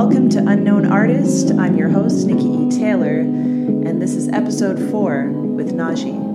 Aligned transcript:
Welcome 0.00 0.28
to 0.30 0.38
Unknown 0.38 0.86
Artist. 0.86 1.50
I'm 1.58 1.76
your 1.76 1.88
host, 1.88 2.24
Nikki 2.24 2.46
E. 2.46 2.78
Taylor, 2.78 3.18
and 3.18 4.00
this 4.00 4.14
is 4.14 4.28
episode 4.28 4.78
four 4.92 5.24
with 5.32 5.72
Najee. 5.74 6.27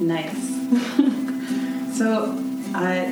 Nice. 0.00 0.36
so, 1.98 2.38
uh, 2.74 3.06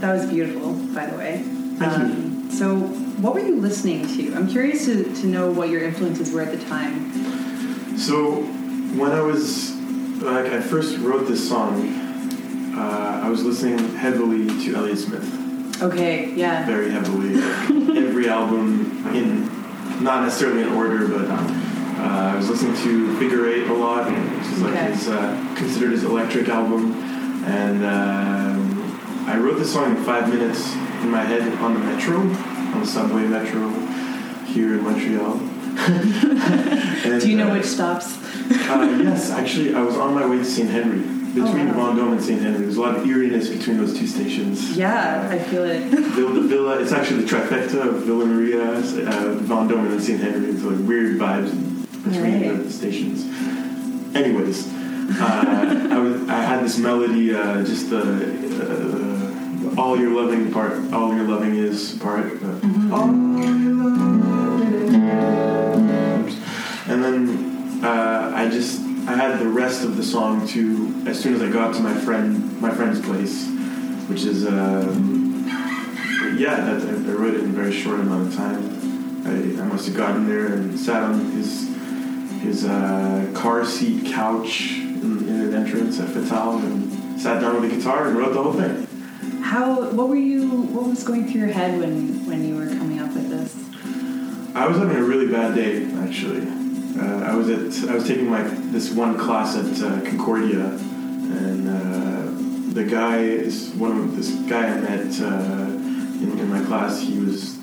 that 0.00 0.12
was 0.12 0.26
beautiful, 0.26 0.74
by 0.94 1.06
the 1.06 1.16
way. 1.16 1.42
Thank 1.78 1.80
you. 1.80 2.04
Um, 2.04 2.50
so, 2.50 2.76
what 2.76 3.34
were 3.34 3.40
you 3.40 3.56
listening 3.56 4.06
to? 4.16 4.34
I'm 4.34 4.46
curious 4.48 4.84
to, 4.86 5.04
to 5.04 5.26
know 5.26 5.50
what 5.50 5.70
your 5.70 5.82
influences 5.82 6.32
were 6.32 6.42
at 6.42 6.58
the 6.58 6.64
time. 6.66 7.96
So 7.96 8.42
when 9.00 9.10
I 9.12 9.20
was 9.22 9.74
like 10.22 10.52
I 10.52 10.60
first 10.60 10.98
wrote 10.98 11.26
this 11.26 11.48
song, 11.48 11.88
uh, 12.76 13.22
I 13.24 13.28
was 13.30 13.42
listening 13.42 13.78
heavily 13.96 14.46
to 14.64 14.74
Elliott 14.76 14.98
Smith, 14.98 15.82
Okay, 15.82 16.32
yeah. 16.34 16.66
very 16.66 16.90
heavily. 16.90 17.34
Every 17.98 18.28
album 18.28 19.06
in 19.14 19.46
not 20.02 20.24
necessarily 20.24 20.62
in 20.62 20.68
order, 20.72 21.08
but 21.08 21.26
uh, 21.30 22.32
I 22.32 22.36
was 22.36 22.50
listening 22.50 22.76
to 22.84 23.18
Figure 23.18 23.46
Eight 23.48 23.66
a 23.66 23.72
lot, 23.72 24.08
which 24.36 24.46
is 24.46 24.62
like 24.62 24.72
Okay. 24.74 24.92
his 24.92 25.08
uh, 25.08 25.54
considered 25.56 25.92
his 25.92 26.04
electric 26.04 26.48
album, 26.48 26.92
and 27.44 27.84
um 27.84 29.26
I 29.28 29.36
wrote 29.38 29.58
this 29.58 29.72
song 29.72 29.96
in 29.96 30.04
five 30.04 30.28
minutes 30.28 30.72
in 31.02 31.10
my 31.10 31.22
head 31.22 31.42
on 31.58 31.74
the 31.74 31.80
metro, 31.80 32.18
on 32.20 32.80
the 32.80 32.86
subway 32.86 33.26
metro 33.26 33.68
here 34.46 34.74
in 34.74 34.84
Montreal. 34.84 35.40
And, 37.06 37.20
Do 37.20 37.30
you 37.30 37.36
know 37.36 37.48
uh, 37.50 37.54
which 37.54 37.66
stops? 37.66 38.16
uh, 38.50 38.98
yes, 39.02 39.30
actually, 39.30 39.74
I 39.74 39.80
was 39.82 39.96
on 39.96 40.14
my 40.14 40.24
way 40.26 40.38
to 40.38 40.44
St. 40.44 40.68
Henry. 40.70 40.98
Between 41.34 41.68
Oh, 41.70 41.78
wow. 41.78 41.92
Vendôme 41.92 42.12
and 42.12 42.22
St. 42.22 42.40
Henry, 42.40 42.60
there's 42.62 42.78
a 42.78 42.80
lot 42.80 42.96
of 42.96 43.04
eeriness 43.06 43.48
between 43.50 43.76
those 43.76 43.96
two 43.98 44.06
stations. 44.06 44.74
Yeah, 44.76 45.28
I 45.30 45.38
feel 45.38 45.64
it. 45.64 45.82
Villa, 46.16 46.32
the 46.32 46.48
Villa, 46.48 46.78
it's 46.80 46.92
actually 46.92 47.22
the 47.24 47.28
trifecta 47.28 47.86
of 47.86 48.02
Villa 48.04 48.24
Maria, 48.24 48.62
uh, 48.62 48.80
Vendôme, 49.50 49.92
and 49.92 50.02
St. 50.02 50.18
Henry. 50.20 50.48
It's 50.50 50.62
like 50.62 50.78
weird 50.88 51.18
vibes 51.18 51.50
between 52.04 52.22
Right. 52.42 52.64
the 52.64 52.72
stations. 52.72 53.24
Anyways, 54.14 54.66
uh, 55.20 55.88
I, 55.90 55.98
was, 55.98 56.28
I 56.28 56.40
had 56.42 56.64
this 56.64 56.78
melody, 56.78 57.34
uh, 57.34 57.64
just 57.64 57.90
the 57.90 58.00
uh, 58.62 59.80
all 59.80 59.98
your 59.98 60.10
loving 60.10 60.52
part, 60.52 60.92
all 60.92 61.14
your 61.14 61.26
loving 61.28 61.56
is 61.56 61.98
part. 61.98 62.32
Uh, 62.42 62.58
All 62.92 63.08
your 63.08 63.76
is. 66.26 66.36
And 66.88 67.04
then 67.04 67.84
uh, 67.84 68.32
I 68.34 68.48
just 68.48 68.80
I 69.08 69.14
had 69.14 69.38
the 69.38 69.48
rest 69.48 69.84
of 69.84 69.96
the 69.96 70.02
song 70.02 70.46
to 70.48 71.04
as 71.06 71.20
soon 71.20 71.34
as 71.34 71.42
I 71.42 71.50
got 71.50 71.74
to 71.74 71.80
my 71.80 71.94
friend 71.94 72.60
my 72.60 72.70
friend's 72.70 73.00
place, 73.00 73.46
which 74.08 74.24
is 74.24 74.46
um, 74.46 75.44
yeah 76.36 76.56
that, 76.56 76.82
I, 76.82 77.10
I 77.10 77.14
wrote 77.14 77.34
it 77.34 77.40
in 77.40 77.50
a 77.50 77.52
very 77.52 77.72
short 77.72 78.00
amount 78.00 78.28
of 78.28 78.36
time. 78.36 78.76
I, 79.26 79.62
I 79.62 79.66
must 79.66 79.86
have 79.86 79.96
gotten 79.96 80.26
there 80.26 80.46
and 80.46 80.78
sat 80.78 81.02
on 81.02 81.32
his 81.32 81.65
his 82.46 82.64
uh, 82.64 83.30
car 83.34 83.64
seat 83.64 84.06
couch 84.06 84.72
in, 84.78 85.28
in 85.28 85.40
an 85.40 85.54
entrance 85.54 85.98
at 86.00 86.08
Fatal 86.08 86.58
and 86.58 87.20
sat 87.20 87.40
down 87.40 87.60
with 87.60 87.72
a 87.72 87.76
guitar 87.76 88.08
and 88.08 88.16
wrote 88.16 88.32
the 88.34 88.42
whole 88.42 88.52
thing. 88.52 88.86
How? 89.42 89.90
What 89.90 90.08
were 90.08 90.16
you? 90.16 90.62
What 90.74 90.86
was 90.86 91.04
going 91.04 91.28
through 91.28 91.40
your 91.42 91.52
head 91.52 91.78
when 91.78 92.26
when 92.26 92.46
you 92.46 92.56
were 92.56 92.66
coming 92.66 93.00
up 93.00 93.12
with 93.12 93.28
this? 93.30 93.54
I 94.54 94.66
was 94.66 94.78
having 94.78 94.96
a 94.96 95.02
really 95.02 95.28
bad 95.28 95.54
day, 95.54 95.86
actually. 96.04 96.42
Uh, 96.98 97.30
I 97.30 97.34
was 97.34 97.48
at 97.50 97.90
I 97.90 97.94
was 97.94 98.06
taking 98.06 98.28
my 98.28 98.42
this 98.42 98.90
one 98.90 99.18
class 99.18 99.56
at 99.56 99.82
uh, 99.82 100.00
Concordia, 100.08 100.66
and 100.66 101.68
uh, 101.68 102.74
the 102.74 102.84
guy 102.84 103.18
is 103.18 103.70
one 103.74 103.92
of 103.92 104.16
this 104.16 104.30
guy 104.48 104.66
I 104.66 104.80
met 104.80 105.20
uh, 105.20 105.66
in, 106.22 106.38
in 106.38 106.48
my 106.48 106.64
class. 106.64 107.00
He 107.00 107.18
was 107.18 107.58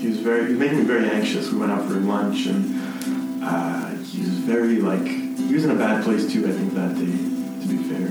he 0.00 0.08
was 0.08 0.18
very 0.18 0.46
he 0.46 0.50
was 0.50 0.58
making 0.58 0.78
me 0.80 0.84
very 0.84 1.08
anxious. 1.08 1.50
We 1.50 1.58
went 1.58 1.72
out 1.72 1.86
for 1.86 1.94
lunch, 1.94 2.46
and 2.46 3.42
uh, 3.42 3.91
he 4.12 4.20
was 4.20 4.30
very 4.30 4.76
like 4.76 5.06
he 5.06 5.54
was 5.54 5.64
in 5.64 5.70
a 5.70 5.74
bad 5.74 6.04
place 6.04 6.30
too. 6.30 6.46
I 6.46 6.52
think 6.52 6.74
that 6.74 6.94
day, 6.94 7.06
to 7.06 7.66
be 7.66 7.82
fair. 7.88 8.10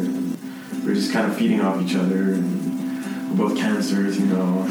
We 0.81 0.87
were 0.87 0.95
just 0.95 1.13
kind 1.13 1.31
of 1.31 1.37
feeding 1.37 1.61
off 1.61 1.79
each 1.79 1.95
other, 1.95 2.33
and 2.33 3.29
we're 3.29 3.47
both 3.47 3.57
cancers, 3.57 4.17
you 4.19 4.25
know. 4.25 4.65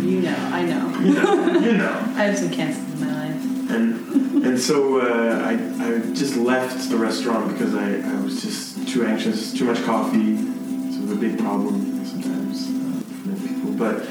You 0.00 0.22
know, 0.22 0.36
I 0.52 0.64
know. 0.64 0.98
you 1.00 1.14
know, 1.14 1.60
you 1.60 1.72
know. 1.76 1.92
I 2.16 2.24
have 2.24 2.36
some 2.36 2.50
cancers 2.50 3.00
in 3.00 3.06
my 3.06 3.28
life. 3.28 3.70
And 3.70 4.44
and 4.44 4.60
so 4.60 5.00
uh, 5.00 5.44
I, 5.44 5.52
I 5.84 6.00
just 6.14 6.36
left 6.36 6.90
the 6.90 6.96
restaurant 6.96 7.52
because 7.52 7.76
I, 7.76 8.00
I 8.00 8.20
was 8.20 8.42
just 8.42 8.88
too 8.88 9.06
anxious, 9.06 9.52
too 9.52 9.66
much 9.66 9.84
coffee. 9.84 10.34
It's 10.88 11.12
a 11.12 11.14
big 11.14 11.38
problem 11.38 12.04
sometimes 12.04 12.66
uh, 12.66 13.00
for 13.22 13.28
many 13.28 13.48
people. 13.48 13.72
But 13.72 14.04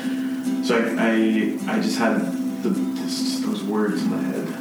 so 0.66 0.78
I, 0.98 1.68
I, 1.68 1.78
I 1.78 1.82
just 1.82 1.98
had 1.98 2.22
the, 2.64 2.70
this, 2.70 3.42
those 3.42 3.64
words 3.64 4.02
in 4.04 4.10
my 4.10 4.22
head 4.22 4.57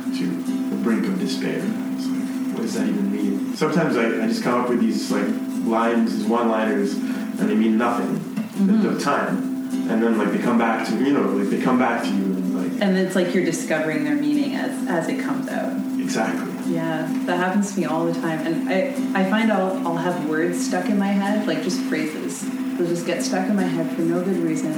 brink 0.86 1.06
of 1.06 1.18
despair. 1.18 1.58
It's 1.58 2.06
like, 2.06 2.54
what 2.54 2.62
does 2.62 2.74
that 2.74 2.86
even 2.88 3.10
mean? 3.10 3.56
Sometimes 3.56 3.96
I, 3.96 4.22
I 4.22 4.28
just 4.28 4.44
come 4.44 4.60
up 4.62 4.68
with 4.68 4.80
these 4.80 5.10
like 5.10 5.26
lines, 5.66 6.16
these 6.16 6.26
one-liners, 6.26 6.94
and 6.94 7.50
they 7.50 7.56
mean 7.56 7.76
nothing 7.76 8.14
at 8.38 8.66
the 8.66 8.72
mm-hmm. 8.72 8.98
time. 8.98 9.56
And 9.90 10.00
then 10.00 10.16
like 10.16 10.30
they 10.30 10.38
come 10.38 10.58
back 10.58 10.86
to 10.88 10.96
you 10.96 11.12
know 11.12 11.22
like 11.22 11.50
they 11.50 11.60
come 11.60 11.78
back 11.78 12.02
to 12.04 12.08
you 12.08 12.22
and 12.22 12.56
like 12.56 12.82
And 12.82 12.96
it's 12.96 13.16
like 13.16 13.34
you're 13.34 13.44
discovering 13.44 14.04
their 14.04 14.14
meaning 14.14 14.54
as 14.54 14.88
as 14.88 15.08
it 15.08 15.20
comes 15.20 15.48
out. 15.48 15.76
exactly. 16.00 16.52
Yeah, 16.72 17.12
that 17.26 17.36
happens 17.36 17.74
to 17.74 17.80
me 17.80 17.86
all 17.86 18.06
the 18.06 18.14
time, 18.20 18.46
and 18.46 18.68
I 18.68 19.20
I 19.20 19.28
find 19.28 19.52
I'll 19.52 19.86
I'll 19.86 19.96
have 19.96 20.28
words 20.28 20.64
stuck 20.64 20.86
in 20.86 20.98
my 20.98 21.08
head, 21.08 21.46
like 21.48 21.62
just 21.62 21.80
phrases. 21.82 22.42
They'll 22.76 22.88
just 22.88 23.06
get 23.06 23.22
stuck 23.22 23.48
in 23.48 23.56
my 23.56 23.64
head 23.64 23.94
for 23.96 24.02
no 24.02 24.22
good 24.22 24.38
reason, 24.38 24.72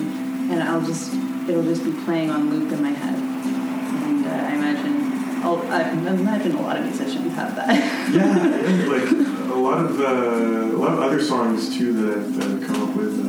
and 0.50 0.62
I'll 0.62 0.82
just 0.82 1.12
it'll 1.48 1.64
just 1.64 1.84
be 1.84 1.92
playing 2.04 2.30
on 2.30 2.48
loop 2.50 2.72
in 2.72 2.82
my 2.82 2.90
head. 2.90 3.17
I'll, 5.42 5.60
I 5.70 5.90
imagine 5.90 6.56
a 6.56 6.62
lot 6.62 6.76
of 6.78 6.84
musicians 6.84 7.34
have 7.34 7.54
that. 7.56 7.68
yeah, 8.12 8.86
like 8.88 9.10
a 9.50 9.54
lot 9.58 9.78
of 9.84 10.00
uh, 10.00 10.76
a 10.76 10.78
lot 10.78 10.92
of 10.92 11.00
other 11.00 11.22
songs 11.22 11.76
too 11.76 11.92
that 11.92 12.44
I've, 12.44 12.66
come 12.66 12.88
up 12.88 12.96
with. 12.96 13.14
Uh, 13.18 13.28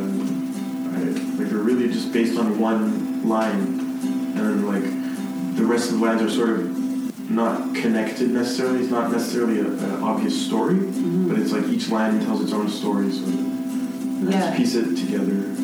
I, 0.97 1.01
like 1.41 1.49
they're 1.49 1.59
really 1.59 1.87
just 1.91 2.11
based 2.11 2.37
on 2.37 2.59
one 2.59 3.27
line, 3.27 3.79
and 3.79 4.37
then 4.37 4.65
like 4.67 5.55
the 5.57 5.65
rest 5.65 5.91
of 5.91 5.99
the 5.99 6.05
lines 6.05 6.21
are 6.21 6.29
sort 6.29 6.49
of 6.51 7.29
not 7.29 7.75
connected 7.75 8.29
necessarily. 8.31 8.79
It's 8.81 8.89
not 8.91 9.11
necessarily 9.11 9.59
an 9.59 10.01
obvious 10.03 10.45
story, 10.45 10.75
Mm-hmm. 10.75 11.29
but 11.29 11.39
it's 11.39 11.51
like 11.51 11.65
each 11.65 11.89
line 11.89 12.19
tells 12.25 12.41
its 12.41 12.53
own 12.53 12.69
story. 12.69 13.11
So 13.11 13.25
Yeah. 13.25 14.31
just 14.31 14.57
piece 14.57 14.75
it 14.75 14.95
together. 14.97 15.55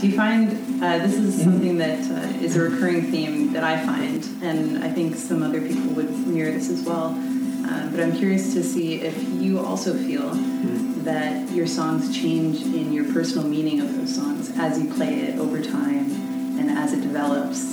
Do 0.00 0.06
you 0.06 0.16
find 0.16 0.82
uh, 0.82 0.98
this 0.98 1.14
is 1.14 1.42
something 1.42 1.76
that 1.78 1.98
uh, 2.10 2.44
is 2.44 2.56
a 2.56 2.60
recurring 2.60 3.10
theme 3.10 3.52
that 3.52 3.64
I 3.64 3.84
find, 3.84 4.24
and 4.42 4.84
I 4.84 4.90
think 4.90 5.16
some 5.16 5.42
other 5.42 5.60
people 5.60 5.90
would 5.94 6.10
mirror 6.26 6.52
this 6.52 6.70
as 6.70 6.82
well. 6.84 7.06
Uh, 7.66 7.90
but 7.90 7.98
I'm 8.00 8.16
curious 8.16 8.54
to 8.54 8.62
see 8.62 9.00
if 9.02 9.16
you 9.42 9.58
also 9.58 9.94
feel 9.94 10.30
Mm. 10.58 11.04
that 11.04 11.48
your 11.52 11.68
songs 11.68 12.12
change 12.16 12.62
in 12.62 12.92
your 12.92 13.04
personal 13.12 13.46
meaning 13.46 13.80
of 13.80 13.94
those 13.96 14.12
songs 14.12 14.50
as 14.58 14.76
you 14.76 14.92
play 14.92 15.20
it 15.20 15.38
over 15.38 15.62
time 15.62 16.10
and 16.58 16.68
as 16.76 16.92
it 16.92 17.00
develops. 17.00 17.72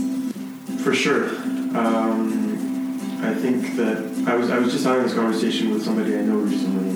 For 0.83 0.93
sure. 0.93 1.29
Um, 1.75 2.99
I 3.23 3.33
think 3.33 3.75
that 3.77 3.97
I 4.27 4.35
was 4.35 4.51
I 4.51 4.59
was 4.59 4.71
just 4.71 4.85
having 4.85 5.01
this 5.03 5.15
conversation 5.15 5.71
with 5.71 5.83
somebody 5.83 6.15
I 6.15 6.21
know 6.21 6.37
recently, 6.37 6.89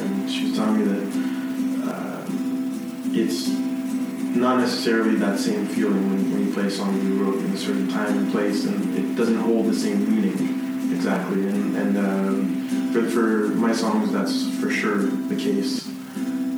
and 0.00 0.30
she 0.30 0.46
was 0.48 0.56
telling 0.56 0.78
me 0.78 0.84
that 0.92 1.19
not 4.40 4.58
necessarily 4.58 5.16
that 5.16 5.38
same 5.38 5.66
feeling 5.66 6.10
when, 6.10 6.32
when 6.32 6.46
you 6.46 6.52
play 6.52 6.64
a 6.64 6.70
song 6.70 6.94
you 7.02 7.22
wrote 7.22 7.38
in 7.44 7.52
a 7.52 7.58
certain 7.58 7.88
time 7.88 8.16
and 8.16 8.32
place, 8.32 8.64
and 8.64 8.96
it 8.96 9.14
doesn't 9.16 9.38
hold 9.38 9.66
the 9.66 9.74
same 9.74 10.00
meaning 10.10 10.92
exactly. 10.92 11.46
And, 11.46 11.76
and 11.76 11.98
um, 11.98 12.92
for, 12.92 13.08
for 13.08 13.48
my 13.54 13.72
songs, 13.72 14.12
that's 14.12 14.58
for 14.58 14.70
sure 14.70 14.98
the 14.98 15.36
case. 15.36 15.86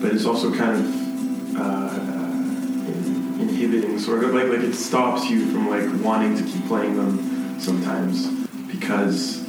But 0.00 0.12
it's 0.12 0.24
also 0.24 0.54
kind 0.54 0.76
of 0.78 1.56
uh, 1.56 3.42
inhibiting, 3.42 3.98
sort 3.98 4.24
of 4.24 4.34
like 4.34 4.48
like 4.48 4.60
it 4.60 4.74
stops 4.74 5.28
you 5.28 5.50
from 5.52 5.68
like 5.68 6.04
wanting 6.04 6.36
to 6.36 6.42
keep 6.42 6.66
playing 6.66 6.96
them 6.96 7.60
sometimes 7.60 8.28
because 8.66 9.42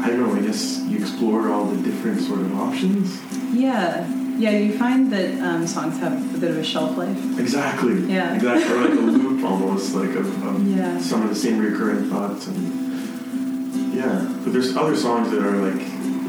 I 0.00 0.08
don't 0.08 0.20
know. 0.20 0.34
I 0.34 0.40
guess 0.40 0.80
you 0.80 0.98
explore 0.98 1.50
all 1.50 1.64
the 1.66 1.82
different 1.82 2.20
sort 2.20 2.40
of 2.40 2.54
options. 2.58 3.20
Yeah, 3.54 4.06
yeah. 4.38 4.50
You 4.50 4.78
find 4.78 5.12
that 5.12 5.40
um, 5.42 5.66
songs 5.66 5.98
have 5.98 6.12
a 6.34 6.38
bit 6.38 6.50
of 6.50 6.56
a 6.58 6.64
shelf 6.64 6.96
life. 6.96 7.38
Exactly. 7.38 8.00
Yeah. 8.12 8.34
Exactly. 8.34 8.72
Or 8.74 8.80
like 8.80 8.90
a 8.98 9.02
loop 9.02 9.44
almost, 9.50 9.94
like 9.94 10.10
of, 10.16 10.44
of 10.46 10.66
Yeah. 10.66 10.98
some 11.00 11.22
of 11.22 11.28
the 11.28 11.34
same 11.36 11.58
recurring 11.58 12.08
thoughts 12.10 12.46
and 12.46 13.94
yeah. 13.94 14.26
But 14.44 14.52
there's 14.52 14.76
other 14.76 14.96
songs 14.96 15.30
that 15.32 15.42
are 15.42 15.56
like 15.70 15.82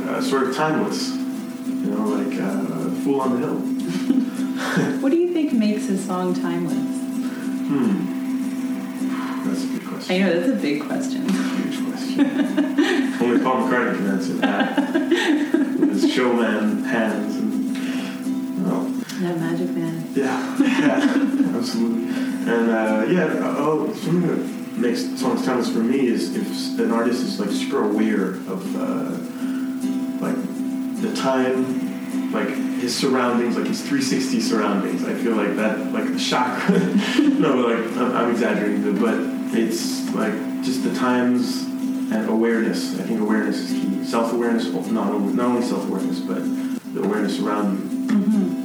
uh, 0.08 0.22
sort 0.22 0.44
of 0.50 0.56
timeless. 0.56 1.10
You 1.10 1.92
know, 1.96 2.08
like 2.08 2.34
uh, 2.40 2.90
"Fool 3.04 3.22
on 3.22 3.30
the 3.34 3.48
Hill." 3.48 3.60
What 5.02 5.12
do 5.12 5.18
you 5.18 5.32
think 5.34 5.54
makes 5.54 5.88
a 5.90 5.98
song 5.98 6.34
timeless? 6.34 6.74
Hmm. 7.70 9.48
That's 9.48 9.64
a 9.64 9.68
good 9.68 9.86
question. 9.88 10.16
I 10.16 10.18
know 10.20 10.40
that's 10.40 10.52
a 10.52 10.62
big 10.62 10.82
question. 10.84 11.30
Huge 11.30 11.80
question. 11.88 12.20
Only 13.22 13.40
Paul 13.44 13.58
McCartney 13.64 13.96
can 13.98 14.08
answer 14.08 14.34
that. 14.34 14.94
With 15.80 16.02
his 16.02 16.12
showman 16.14 16.84
hands 16.84 17.36
and 17.38 17.49
magic 19.19 19.69
man. 19.71 20.07
Yeah, 20.13 20.57
yeah, 20.60 21.56
absolutely. 21.57 22.07
And 22.51 22.71
uh, 22.71 23.06
yeah, 23.10 23.56
oh, 23.57 23.94
something 23.94 24.27
that 24.27 24.77
makes 24.77 25.01
songs 25.19 25.45
timeless 25.45 25.71
for 25.71 25.80
me 25.80 26.07
is 26.07 26.36
if 26.36 26.80
an 26.80 26.92
artist 26.92 27.21
is 27.21 27.39
like 27.39 27.50
super 27.50 27.83
aware 27.83 28.36
of 28.48 28.75
uh, 28.75 29.12
like 30.24 30.36
the 31.01 31.13
time, 31.16 32.31
like 32.31 32.50
his 32.80 32.95
surroundings, 32.95 33.57
like 33.57 33.68
his 33.68 33.81
360 33.81 34.39
surroundings. 34.39 35.04
I 35.04 35.13
feel 35.16 35.36
like 35.36 35.56
that, 35.57 35.92
like 35.92 36.06
the 36.06 36.19
chakra. 36.19 36.80
no, 37.39 37.56
like 37.56 37.86
I'm, 37.98 38.15
I'm 38.15 38.31
exaggerating, 38.31 39.00
but 39.00 39.15
it's 39.57 40.10
like 40.13 40.33
just 40.63 40.83
the 40.83 40.94
times 40.95 41.63
and 41.63 42.30
awareness. 42.30 42.98
I 43.00 43.04
think 43.04 43.19
awareness 43.19 43.57
is 43.57 43.72
key. 43.72 44.06
Self-awareness, 44.06 44.72
not 44.92 45.13
only, 45.13 45.33
not 45.33 45.45
only 45.45 45.62
self-awareness, 45.62 46.22
but 46.22 46.42
the 46.95 47.04
awareness 47.04 47.39
around 47.39 47.77
you 47.92 48.00
Mm-hmm. 48.10 48.59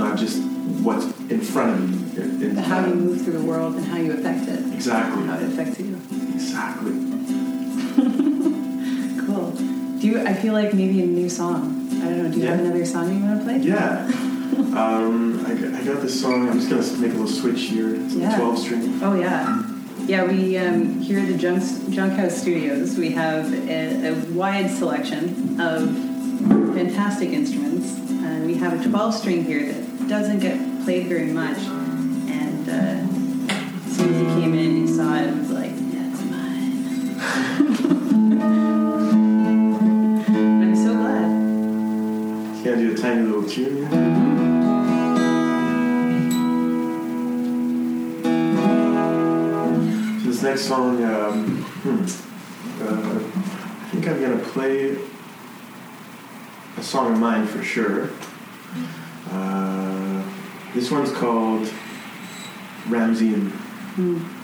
And 0.00 0.10
like 0.10 0.10
like 0.10 0.10
not 0.10 0.18
just 0.18 0.42
what's 0.84 1.04
in 1.30 1.40
front 1.40 1.74
of 1.74 2.16
you 2.16 2.22
in, 2.22 2.42
in 2.42 2.56
How 2.56 2.84
you 2.86 2.94
move 2.94 3.22
through 3.22 3.34
the 3.34 3.42
world 3.44 3.74
and 3.76 3.84
how 3.84 3.96
you 3.98 4.12
affect 4.12 4.48
it. 4.48 4.72
exactly 4.74 5.26
How 5.26 5.36
it 5.38 5.42
affects 5.44 5.78
you. 5.80 5.94
exactly 6.34 6.92
Cool. 9.26 9.50
Do 10.00 10.06
you? 10.06 10.20
I 10.26 10.34
feel 10.34 10.54
like 10.54 10.72
maybe 10.74 11.02
a 11.02 11.06
new 11.06 11.28
song. 11.28 11.88
I 12.02 12.08
don't 12.08 12.22
know. 12.24 12.30
Do 12.32 12.38
you 12.40 12.46
have 12.46 12.60
another 12.60 12.84
song 12.86 13.14
you 13.16 13.24
want 13.24 13.38
to 13.40 13.44
play? 13.44 13.58
yeah 13.58 14.06
um, 14.76 15.44
I, 15.46 15.54
got, 15.54 15.74
I 15.74 15.84
got 15.84 16.00
this 16.02 16.20
song 16.20 16.48
I'm 16.48 16.58
just 16.60 16.68
gonna 16.70 16.82
make 17.00 17.12
a 17.12 17.20
little 17.20 17.26
switch 17.28 17.62
here 17.62 17.94
it's 17.94 18.14
a 18.14 18.18
Yeah. 18.18 18.36
12 18.36 18.58
string 18.58 19.00
Oh 19.02 19.14
yeah. 19.14 19.62
Yeah, 20.06 20.24
we 20.24 20.56
um, 20.58 20.98
here 21.00 21.20
at 21.20 21.28
the 21.28 21.36
Junk, 21.38 21.62
Junk 21.90 22.14
House 22.14 22.36
Studios, 22.36 22.96
we 22.98 23.10
have 23.12 23.52
a, 23.68 24.08
a 24.08 24.14
wide 24.32 24.68
selection 24.70 25.60
of 25.60 25.88
fantastic 26.74 27.30
instruments. 27.30 27.92
And 28.24 28.46
we 28.46 28.54
have 28.54 28.80
a 28.84 28.88
12 28.88 29.14
string 29.14 29.44
here 29.44 29.72
that 29.72 29.89
doesn't 30.10 30.40
get 30.40 30.58
played 30.82 31.06
very 31.06 31.30
much. 31.30 31.58
And 31.58 32.68
uh, 32.68 32.72
as 33.54 33.96
soon 33.96 34.12
as 34.12 34.18
he 34.20 34.26
came 34.40 34.54
in, 34.54 34.84
he 34.84 34.92
saw 34.92 35.14
it 35.14 35.28
and 35.28 35.38
was 35.38 35.50
like, 35.52 35.70
that's 35.70 36.24
mine. 36.24 37.14
I'm 40.62 40.74
so 40.74 40.94
glad. 40.94 41.30
just 42.54 42.64
gonna 42.64 42.76
do 42.78 42.92
a 42.92 42.96
tiny 42.96 43.22
little. 43.22 43.48
So 50.18 50.26
this 50.28 50.42
next 50.42 50.62
song 50.62 51.04
um, 51.04 51.62
hmm, 51.62 52.02
uh, 52.82 53.14
I 53.84 53.90
think 53.92 54.08
I'm 54.08 54.20
gonna 54.20 54.42
play 54.42 54.96
a 56.76 56.82
song 56.82 57.12
of 57.12 57.18
mine 57.20 57.46
for 57.46 57.62
sure 57.62 58.10
this 60.74 60.90
one's 60.90 61.12
called 61.12 61.72
Ramsey 62.88 63.34
She 63.34 64.39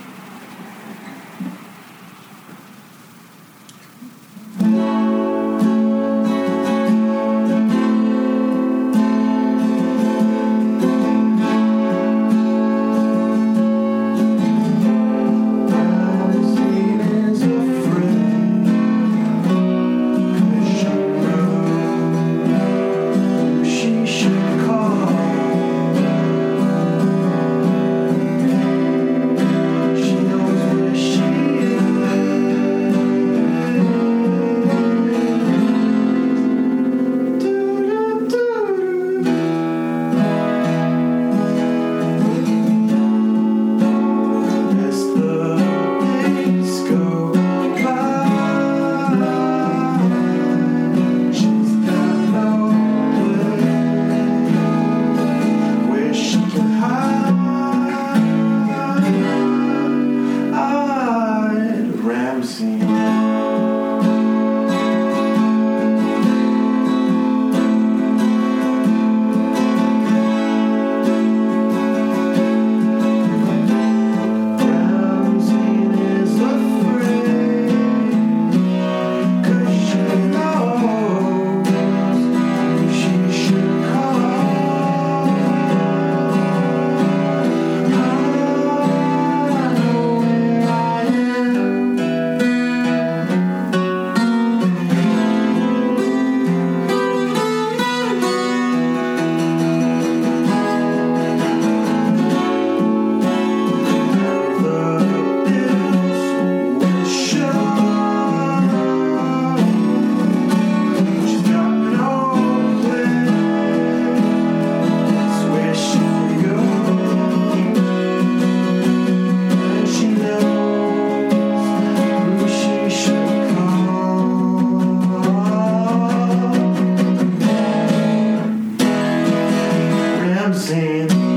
dancing 130.57 131.36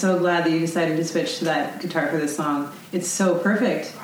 so 0.00 0.18
glad 0.18 0.44
that 0.44 0.50
you 0.50 0.60
decided 0.60 0.96
to 0.96 1.04
switch 1.04 1.38
to 1.38 1.44
that 1.44 1.80
guitar 1.80 2.08
for 2.08 2.16
this 2.16 2.34
song. 2.34 2.72
It's 2.90 3.08
so 3.08 3.38
perfect. 3.38 3.94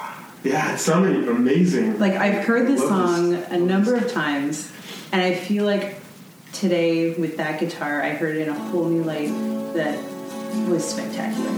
Yeah, 0.44 0.74
it 0.74 0.78
sounded 0.78 1.26
amazing. 1.28 1.98
Like 1.98 2.12
I've 2.12 2.44
heard 2.44 2.68
this 2.68 2.82
song 2.82 3.30
this. 3.30 3.50
a 3.50 3.56
number 3.58 3.96
of 3.96 4.12
times, 4.12 4.70
and 5.10 5.22
I 5.22 5.34
feel 5.34 5.64
like 5.64 5.98
today 6.52 7.14
with 7.14 7.38
that 7.38 7.58
guitar, 7.58 8.02
I 8.02 8.10
heard 8.10 8.36
it 8.36 8.42
in 8.42 8.48
a 8.50 8.58
whole 8.58 8.84
new 8.84 9.02
light 9.02 9.28
that 9.74 9.98
was 10.68 10.88
spectacular. 10.88 11.50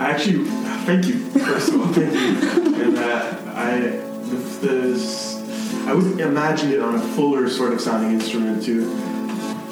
I 0.00 0.10
actually, 0.10 0.44
thank 0.86 1.06
you. 1.06 1.18
First 1.30 1.68
of 1.68 1.80
all, 1.80 1.86
thank 1.88 2.12
you. 2.12 2.82
And 2.82 2.98
uh, 2.98 3.38
I, 3.54 3.78
the, 3.80 4.36
the, 4.62 5.84
I 5.86 5.94
would 5.94 6.18
imagine 6.18 6.72
it 6.72 6.80
on 6.80 6.96
a 6.96 7.00
fuller 7.00 7.48
sort 7.48 7.72
of 7.72 7.80
sounding 7.80 8.12
instrument 8.12 8.64
too. 8.64 8.90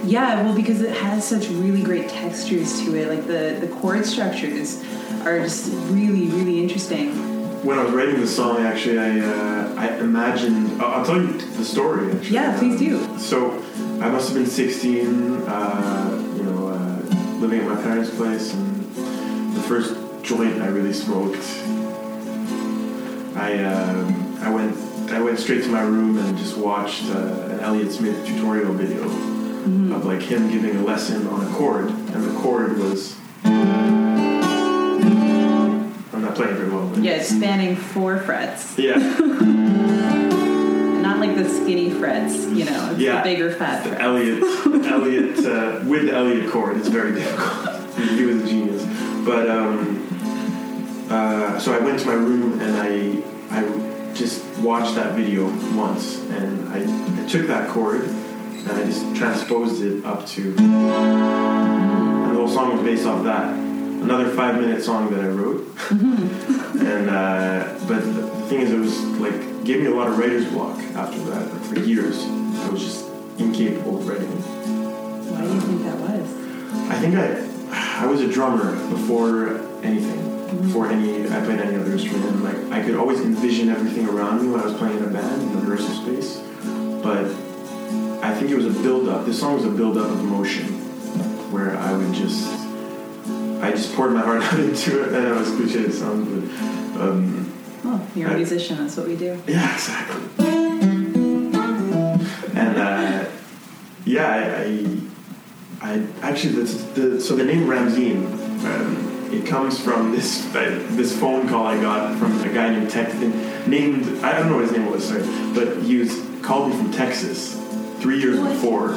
Yeah, 0.05 0.43
well, 0.43 0.55
because 0.55 0.81
it 0.83 0.97
has 0.97 1.27
such 1.27 1.49
really 1.49 1.83
great 1.83 2.09
textures 2.09 2.81
to 2.85 2.97
it. 2.97 3.09
Like 3.09 3.27
the 3.27 3.59
the 3.61 3.73
chord 3.77 4.05
structures 4.05 4.83
are 5.25 5.39
just 5.39 5.73
really, 5.91 6.27
really 6.29 6.61
interesting. 6.61 7.11
When 7.65 7.79
I 7.79 7.85
was 7.85 7.93
writing 7.93 8.21
the 8.21 8.27
song, 8.27 8.59
actually, 8.63 8.99
I 8.99 9.21
uh, 9.21 9.75
I 9.77 9.99
imagined. 9.99 10.83
I'll 10.83 11.01
I'll 11.01 11.05
tell 11.07 11.21
you 11.21 11.33
the 11.33 11.65
story. 11.65 12.11
Actually. 12.11 12.35
Yeah, 12.35 12.59
please 12.59 12.79
do. 12.79 13.19
So 13.19 13.53
I 14.01 14.09
must 14.11 14.31
have 14.31 14.37
been 14.37 14.47
16. 14.47 15.35
Uh, 15.47 16.35
you 16.37 16.43
know, 16.43 16.69
uh, 16.69 17.39
living 17.39 17.61
at 17.61 17.69
my 17.69 17.81
parents' 17.81 18.11
place, 18.11 18.53
and 18.53 19.55
the 19.55 19.63
first 19.63 19.95
joint 20.25 20.61
I 20.63 20.67
really 20.67 20.93
smoked. 20.93 21.45
I 23.37 23.63
um 23.65 24.39
I 24.43 24.51
went 24.51 24.77
I 25.13 25.21
went 25.21 25.39
straight 25.39 25.63
to 25.63 25.69
my 25.69 25.83
room 25.83 26.19
and 26.19 26.37
just 26.37 26.57
watched 26.59 27.05
uh, 27.05 27.51
an 27.51 27.61
Elliott 27.61 27.93
Smith 27.93 28.27
tutorial 28.27 28.73
video 28.73 29.09
of 29.65 30.05
like 30.05 30.21
him 30.23 30.51
giving 30.51 30.77
a 30.77 30.83
lesson 30.83 31.27
on 31.29 31.47
a 31.47 31.51
chord, 31.55 31.87
and 31.89 32.25
the 32.25 32.35
chord 32.41 32.79
was. 32.79 33.17
I'm 36.13 36.21
not 36.23 36.35
playing 36.35 36.57
very 36.57 36.71
well. 36.71 36.89
but- 36.89 37.03
Yeah, 37.03 37.13
it's 37.13 37.29
spanning 37.29 37.77
four 37.77 38.19
frets, 38.19 38.77
Yeah. 38.79 38.97
not 41.01 41.19
like 41.19 41.35
the 41.37 41.49
skinny 41.49 41.91
frets. 41.91 42.47
You 42.49 42.65
know, 42.67 42.91
it's 42.93 42.99
Yeah. 43.01 43.19
the 43.19 43.23
bigger 43.31 43.51
fat 43.53 43.83
The 43.85 43.91
frets. 43.91 44.03
Elliott, 44.05 44.43
Elliott, 44.87 45.39
uh, 45.47 45.81
with 45.87 46.07
the 46.07 46.13
Elliott 46.15 46.51
chord, 46.51 46.77
it's 46.77 46.89
very 46.89 47.13
difficult. 47.15 47.79
he 48.19 48.25
was 48.25 48.43
a 48.43 48.47
genius. 48.47 48.85
But 49.25 49.49
um, 49.49 51.07
uh, 51.11 51.59
so 51.59 51.73
I 51.75 51.79
went 51.79 51.99
to 52.01 52.07
my 52.07 52.15
room 52.15 52.61
and 52.61 52.77
I, 52.77 53.23
I 53.59 53.63
just 54.15 54.45
watched 54.59 54.95
that 54.97 55.15
video 55.15 55.47
once, 55.77 56.19
and 56.31 56.69
I, 56.69 56.83
I 57.23 57.27
took 57.29 57.47
that 57.47 57.69
chord 57.71 58.09
and 58.69 58.73
I 58.73 58.85
just 58.85 59.15
transposed 59.17 59.83
it 59.83 60.05
up 60.05 60.27
to, 60.29 60.55
and 60.59 62.31
the 62.31 62.35
whole 62.35 62.49
song 62.49 62.77
was 62.77 62.83
based 62.85 63.07
off 63.07 63.25
that. 63.25 63.55
Another 63.55 64.31
five-minute 64.31 64.83
song 64.83 65.11
that 65.13 65.21
I 65.21 65.29
wrote, 65.29 65.67
and 65.91 67.09
uh, 67.09 67.79
but 67.87 68.05
the 68.05 68.29
thing 68.49 68.61
is, 68.63 68.73
it 68.73 68.79
was 68.79 69.01
like 69.21 69.65
gave 69.65 69.81
me 69.81 69.87
a 69.87 69.95
lot 69.95 70.09
of 70.09 70.19
writer's 70.19 70.47
block 70.51 70.79
after 70.97 71.19
that. 71.25 71.53
Like, 71.53 71.63
for 71.63 71.79
years, 71.79 72.25
I 72.25 72.69
was 72.69 72.83
just 72.83 73.07
incapable 73.39 73.99
of 73.99 74.09
writing. 74.09 74.29
Why 74.29 75.41
do 75.43 75.55
you 75.55 75.61
think 75.61 75.83
that 75.85 75.97
was? 75.99 76.91
I 76.91 76.99
think 76.99 77.15
I 77.15 78.03
I 78.03 78.07
was 78.07 78.21
a 78.21 78.31
drummer 78.31 78.75
before 78.91 79.61
anything, 79.85 80.63
before 80.63 80.89
any 80.91 81.25
I 81.31 81.41
played 81.45 81.61
any 81.61 81.77
other 81.77 81.93
instrument, 81.93 82.43
like 82.43 82.57
I 82.73 82.85
could 82.85 82.97
always 82.97 83.21
envision 83.21 83.69
everything 83.69 84.09
around 84.09 84.43
me 84.43 84.49
when 84.51 84.61
I 84.61 84.65
was 84.65 84.75
playing 84.75 84.99
in 84.99 85.05
a 85.05 85.09
band 85.09 85.43
in 85.43 85.53
the 85.53 85.61
rehearsal 85.61 85.95
space. 85.95 86.43
But 87.03 87.33
I 88.23 88.33
think 88.35 88.51
it 88.51 88.55
was 88.57 88.67
a 88.67 88.83
build 88.83 89.09
up. 89.09 89.27
This 89.27 89.39
song 89.41 89.55
was 89.55 89.65
a 89.65 89.71
build 89.71 89.99
up 89.99 90.09
of 90.11 90.21
emotion, 90.21 90.65
where 91.53 91.77
I 91.77 91.93
would 91.97 92.13
just 92.15 92.49
I 93.63 93.71
just 93.71 93.95
poured 93.95 94.13
my 94.13 94.21
heart 94.23 94.43
out 94.53 94.59
into 94.61 95.03
it. 95.03 95.09
And 95.09 95.17
I 95.17 95.21
know 95.31 95.41
it's 95.41 95.51
cliche 95.57 95.81
it 95.81 95.93
sounds, 95.93 96.29
but 96.29 97.03
um, 97.03 97.49
Oh, 97.85 98.01
you're 98.15 98.29
a 98.29 98.33
I- 98.33 98.37
musician. 98.37 98.79
That's 98.79 98.97
what 98.97 99.09
we 99.09 99.17
do. 99.17 99.41
yeah, 99.47 99.75
exactly. 99.75 100.23
And 102.55 102.77
uh, 102.79 103.25
yeah, 104.05 104.29
I, 104.65 105.01
I, 105.81 105.95
I 105.95 106.07
actually 106.23 106.63
the, 106.63 107.01
the 107.01 107.21
so 107.21 107.35
the 107.35 107.45
name 107.45 107.67
Ramzine, 107.69 108.27
um, 108.67 109.29
it 109.33 109.47
comes 109.47 109.81
from 109.81 110.13
this 110.13 110.47
uh, 110.55 110.87
this 110.91 111.19
phone 111.19 111.49
call 111.49 111.67
I 111.67 111.81
got 111.81 112.17
from 112.19 112.41
a 112.43 112.49
guy 112.53 112.71
named 112.71 112.91
Tex 112.91 113.15
named 113.67 114.23
I 114.25 114.39
don't 114.39 114.49
know 114.49 114.57
what 114.57 114.63
his 114.69 114.73
name 114.73 114.87
was, 114.91 115.09
sorry, 115.09 115.23
but 115.55 115.79
he 115.83 115.97
was 115.97 116.21
called 116.43 116.71
me 116.71 116.77
from 116.77 116.93
Texas 116.93 117.57
three 118.03 118.21
years 118.21 118.39
What? 118.39 118.53
before. 118.53 118.89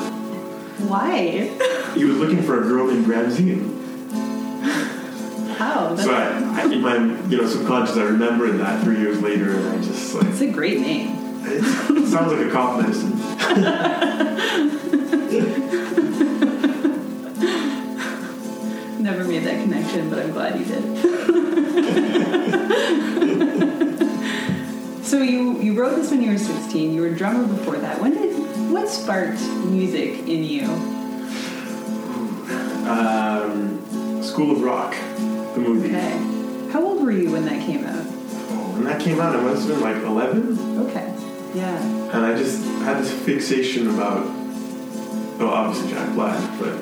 Why? 0.90 1.50
He 1.94 2.04
was 2.06 2.18
looking 2.18 2.42
for 2.44 2.62
a 2.64 2.68
girl 2.68 2.88
named 2.88 3.08
Ramzine. 3.08 3.72
How? 5.58 5.88
Oh, 5.90 5.96
that's, 5.96 6.04
So 6.04 6.14
I, 6.14 6.62
I, 6.62 6.66
in 6.66 6.82
my 6.82 6.96
you 7.30 7.38
know 7.38 7.48
subconscious, 7.48 7.96
I 7.98 8.04
remembered 8.04 8.60
that 8.60 8.84
three 8.84 9.00
years 9.00 9.22
later, 9.22 9.56
and 9.56 9.70
I 9.70 9.78
just 9.82 10.14
like 10.14 10.28
it's 10.28 10.42
a 10.42 10.52
great 10.52 10.80
name. 10.82 11.16
it 11.46 12.08
sounds 12.08 12.32
like 12.34 12.46
a 12.46 12.52
cough 12.52 12.82
medicine. 12.82 14.26
Never 19.00 19.24
made 19.26 19.44
that 19.44 19.62
connection, 19.62 20.10
but 20.10 20.20
I'm 20.20 20.32
glad 20.32 20.58
you 20.60 20.66
did. 20.66 20.84
so 25.06 25.22
you 25.22 25.60
you 25.62 25.80
wrote 25.80 25.96
this 25.96 26.10
when 26.12 26.22
you 26.24 26.32
were 26.32 26.38
16. 26.38 26.94
You 26.94 27.02
were 27.02 27.08
a 27.08 27.16
drummer 27.16 27.46
before 27.48 27.78
that. 27.78 28.02
When 28.02 28.14
did 28.14 28.35
what 28.72 28.90
sparked 28.90 29.42
music 29.66 30.28
in 30.28 30.44
you? 30.44 30.66
Um, 32.90 34.22
School 34.24 34.52
of 34.52 34.62
Rock, 34.62 34.92
the 35.56 35.60
movie. 35.60 35.90
Okay. 35.90 36.72
How 36.72 36.84
old 36.84 37.04
were 37.04 37.12
you 37.12 37.32
when 37.32 37.46
that 37.46 37.62
came 37.66 37.84
out? 37.86 38.04
When 38.76 38.84
that 38.86 39.02
came 39.02 39.20
out, 39.22 39.36
I 39.36 39.42
must 39.42 39.68
have 39.68 39.80
been 39.80 39.82
like 39.82 40.04
11, 40.04 40.80
Okay. 40.90 41.14
Yeah. 41.54 41.78
and 42.16 42.26
I 42.26 42.38
just 42.38 42.64
had 42.84 42.98
this 43.02 43.12
fixation 43.24 43.88
about, 43.90 44.26
well, 45.40 45.50
obviously 45.50 45.92
Jack 45.92 46.14
Black, 46.14 46.60
but 46.60 46.82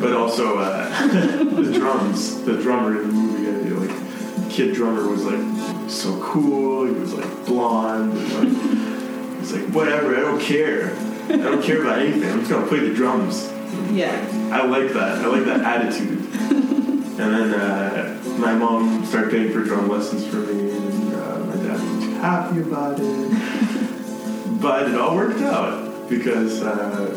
but 0.00 0.12
also 0.12 0.58
uh, 0.58 1.06
the 1.06 1.72
drums. 1.72 2.42
The 2.44 2.60
drummer 2.60 3.00
in 3.00 3.08
the 3.08 3.14
movie, 3.14 3.48
I 3.48 3.64
feel 3.64 3.78
like 3.78 4.50
kid 4.50 4.74
drummer 4.74 5.08
was 5.08 5.24
like 5.24 5.88
so 5.90 6.20
cool. 6.20 6.84
He 6.86 6.92
was 6.92 7.14
like 7.14 7.46
blonde. 7.46 8.12
And, 8.18 8.32
like, 8.34 9.38
it's 9.40 9.52
like 9.52 9.66
whatever. 9.68 10.16
I 10.16 10.20
don't 10.20 10.40
care. 10.40 10.90
I 11.30 11.36
don't 11.36 11.62
care 11.62 11.82
about 11.82 11.98
anything. 11.98 12.30
I'm 12.30 12.38
just 12.40 12.50
gonna 12.50 12.66
play 12.66 12.80
the 12.80 12.94
drums. 12.94 13.52
Yeah. 13.92 14.16
I 14.50 14.64
like 14.64 14.92
that. 14.94 15.18
I 15.18 15.26
like 15.26 15.44
that 15.44 15.60
attitude. 15.60 16.18
and 16.40 17.18
then 17.18 17.54
uh, 17.54 18.18
my 18.38 18.54
mom 18.54 19.04
started 19.04 19.30
paying 19.30 19.52
for 19.52 19.62
drum 19.62 19.90
lessons 19.90 20.26
for 20.26 20.36
me, 20.36 20.70
and 20.70 21.14
uh, 21.14 21.38
my 21.40 21.56
dad 21.56 21.72
wasn't 21.72 22.02
too 22.02 22.14
happy 22.14 22.60
about 22.60 22.98
it. 22.98 24.60
but 24.62 24.88
it 24.88 24.98
all 24.98 25.14
worked 25.14 25.40
out 25.40 26.08
because 26.08 26.62
uh, 26.62 27.14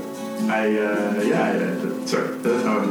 I, 0.50 0.78
uh, 0.78 1.22
yeah, 1.24 1.44
I, 1.44 2.06
sorry, 2.06 2.36
that's 2.40 2.66
how 2.66 2.80
I, 2.80 2.86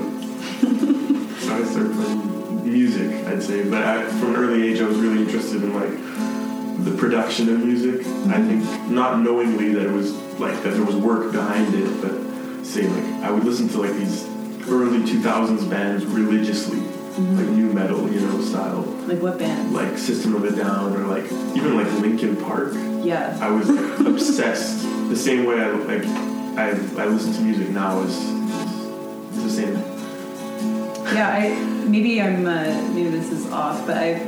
how 1.46 1.62
I 1.62 1.64
started 1.64 1.92
playing 1.92 2.64
music, 2.64 3.26
I'd 3.26 3.42
say. 3.42 3.68
But 3.68 3.82
I, 3.82 4.06
from 4.06 4.34
an 4.34 4.36
early 4.36 4.70
age, 4.70 4.80
I 4.80 4.86
was 4.86 4.96
really 4.96 5.20
interested 5.22 5.62
in 5.62 5.74
like 5.74 6.84
the 6.84 6.96
production 6.96 7.50
of 7.50 7.60
music. 7.62 8.06
I 8.28 8.40
think 8.40 8.64
not 8.90 9.20
knowingly 9.20 9.74
that 9.74 9.86
it 9.86 9.92
was 9.92 10.29
like 10.40 10.62
that 10.62 10.70
there 10.74 10.84
was 10.84 10.96
work 10.96 11.32
behind 11.32 11.74
it, 11.74 12.00
but 12.02 12.64
say 12.64 12.86
like 12.88 13.22
I 13.22 13.30
would 13.30 13.44
listen 13.44 13.68
to 13.70 13.80
like 13.80 13.92
these 13.92 14.26
early 14.68 15.00
2000s 15.00 15.68
bands 15.68 16.04
religiously, 16.06 16.80
like 16.80 17.48
nu 17.48 17.72
metal, 17.72 18.10
you 18.10 18.20
know, 18.20 18.40
style, 18.40 18.82
Like 19.06 19.20
what 19.20 19.38
band? 19.38 19.72
like 19.74 19.98
System 19.98 20.34
of 20.34 20.44
a 20.44 20.52
Down 20.56 20.94
or 20.96 21.06
like 21.06 21.24
even 21.56 21.76
like 21.76 21.90
Linkin 22.00 22.36
Park. 22.36 22.72
Yeah. 23.02 23.36
I 23.40 23.50
was 23.50 23.68
like, 23.68 24.00
obsessed. 24.06 24.82
The 25.08 25.16
same 25.16 25.44
way 25.44 25.60
I 25.60 25.70
like 25.70 26.04
I 26.56 26.68
I 27.02 27.06
listen 27.06 27.32
to 27.34 27.40
music 27.42 27.68
now 27.70 28.00
is, 28.02 28.16
the 29.42 29.48
same. 29.50 29.74
Yeah, 31.14 31.28
I 31.28 31.54
maybe 31.86 32.20
I'm 32.22 32.46
uh, 32.46 32.88
maybe 32.94 33.08
this 33.10 33.30
is 33.32 33.50
off, 33.50 33.86
but 33.86 33.96
I 33.96 34.18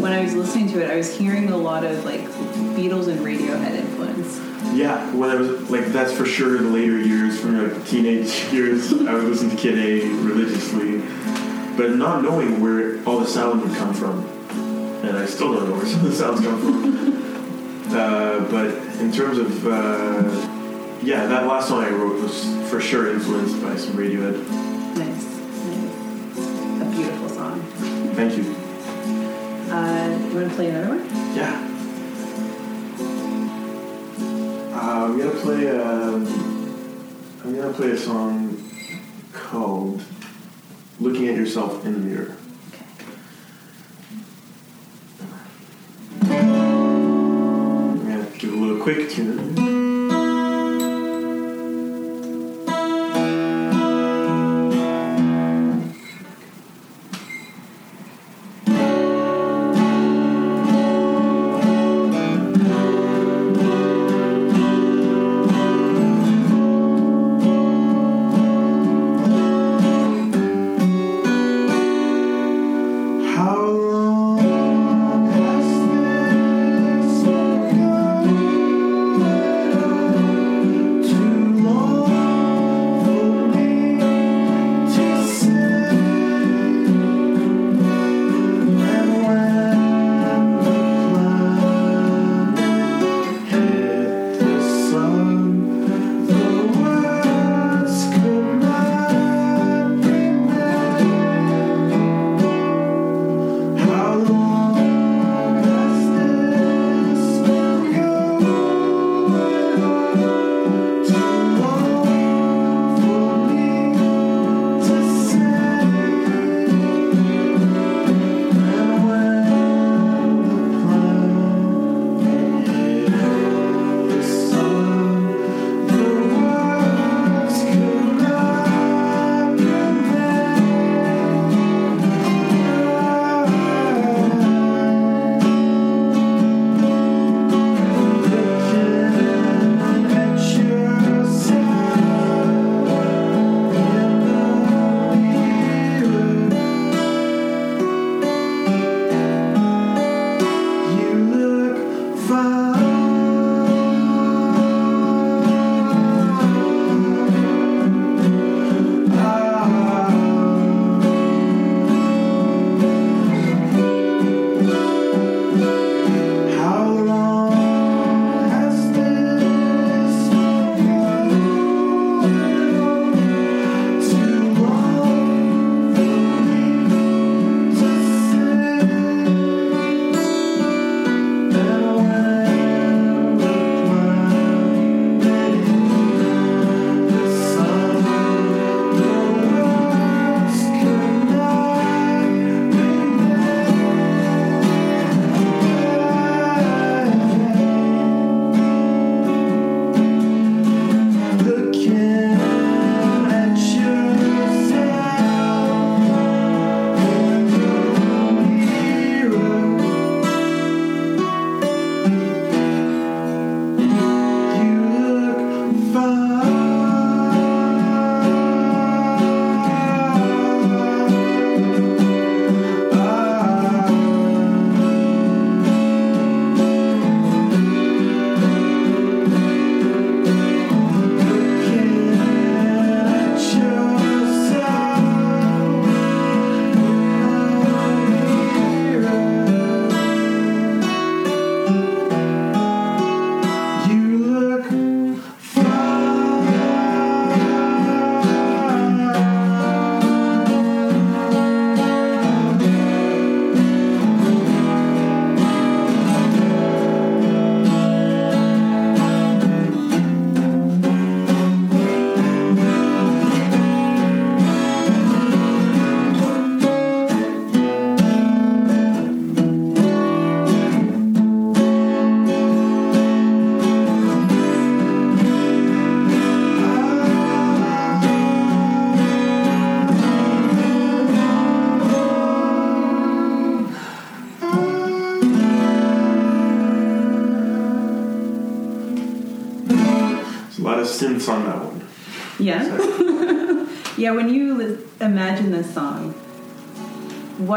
when 0.00 0.12
I 0.12 0.22
was 0.22 0.34
listening 0.34 0.68
to 0.72 0.82
it, 0.84 0.90
I 0.90 0.96
was 0.96 1.16
hearing 1.16 1.50
a 1.50 1.56
lot 1.56 1.84
of 1.84 2.04
like 2.04 2.22
Beatles 2.76 3.08
and 3.08 3.20
Radiohead. 3.20 3.84
Yeah, 4.74 5.14
when 5.14 5.30
I 5.30 5.34
was 5.34 5.70
like 5.70 5.86
that's 5.86 6.12
for 6.12 6.24
sure 6.24 6.56
in 6.56 6.64
the 6.64 6.70
later 6.70 6.98
years, 6.98 7.38
from 7.38 7.62
like 7.62 7.86
teenage 7.86 8.44
years, 8.52 8.92
I 8.92 9.12
would 9.14 9.24
listen 9.24 9.50
to 9.50 9.56
Kid 9.56 9.78
A 9.78 10.08
religiously, 10.22 10.98
but 11.76 11.90
not 11.96 12.22
knowing 12.22 12.60
where 12.60 13.02
all 13.04 13.18
the 13.20 13.26
sound 13.26 13.60
would 13.62 13.76
come 13.76 13.92
from, 13.92 14.24
and 15.04 15.16
I 15.16 15.26
still 15.26 15.52
don't 15.52 15.68
know 15.68 15.76
where 15.76 15.86
some 15.92 16.00
of 16.00 16.06
the 16.06 16.16
sounds 16.16 16.40
come 16.40 16.60
from. 16.60 17.12
Uh, 17.92 18.40
but 18.50 18.68
in 19.00 19.12
terms 19.12 19.36
of 19.36 19.66
uh, 19.66 20.22
yeah, 21.02 21.26
that 21.26 21.46
last 21.46 21.68
song 21.68 21.84
I 21.84 21.90
wrote 21.90 22.22
was 22.22 22.42
for 22.70 22.80
sure 22.80 23.12
influenced 23.12 23.60
by 23.60 23.76
some 23.76 23.96
Radiohead. 23.96 24.48
Nice, 24.96 25.26
nice, 25.66 26.80
a 26.80 26.90
beautiful 26.90 27.28
song. 27.28 27.60
Thank 28.14 28.38
you. 28.38 28.44
Uh, 29.70 30.08
you 30.26 30.36
want 30.36 30.48
to 30.48 30.54
play 30.54 30.70
another 30.70 30.96
one? 30.96 31.36
Yeah. 31.36 31.71
I'm 35.02 35.18
gonna 35.18 35.30
play. 35.32 35.66
A, 35.66 36.14
I'm 36.14 37.56
gonna 37.56 37.72
play 37.72 37.90
a 37.90 37.96
song 37.96 38.56
called 39.32 40.00
"Looking 41.00 41.26
at 41.26 41.34
Yourself 41.34 41.84
in 41.84 41.94
the 41.94 41.98
Mirror." 41.98 42.36
Okay. 46.22 46.38
I'm 46.38 47.98
gonna 47.98 48.30
give 48.38 48.52
a 48.52 48.56
little 48.56 48.80
quick 48.80 49.10
tune. 49.10 49.71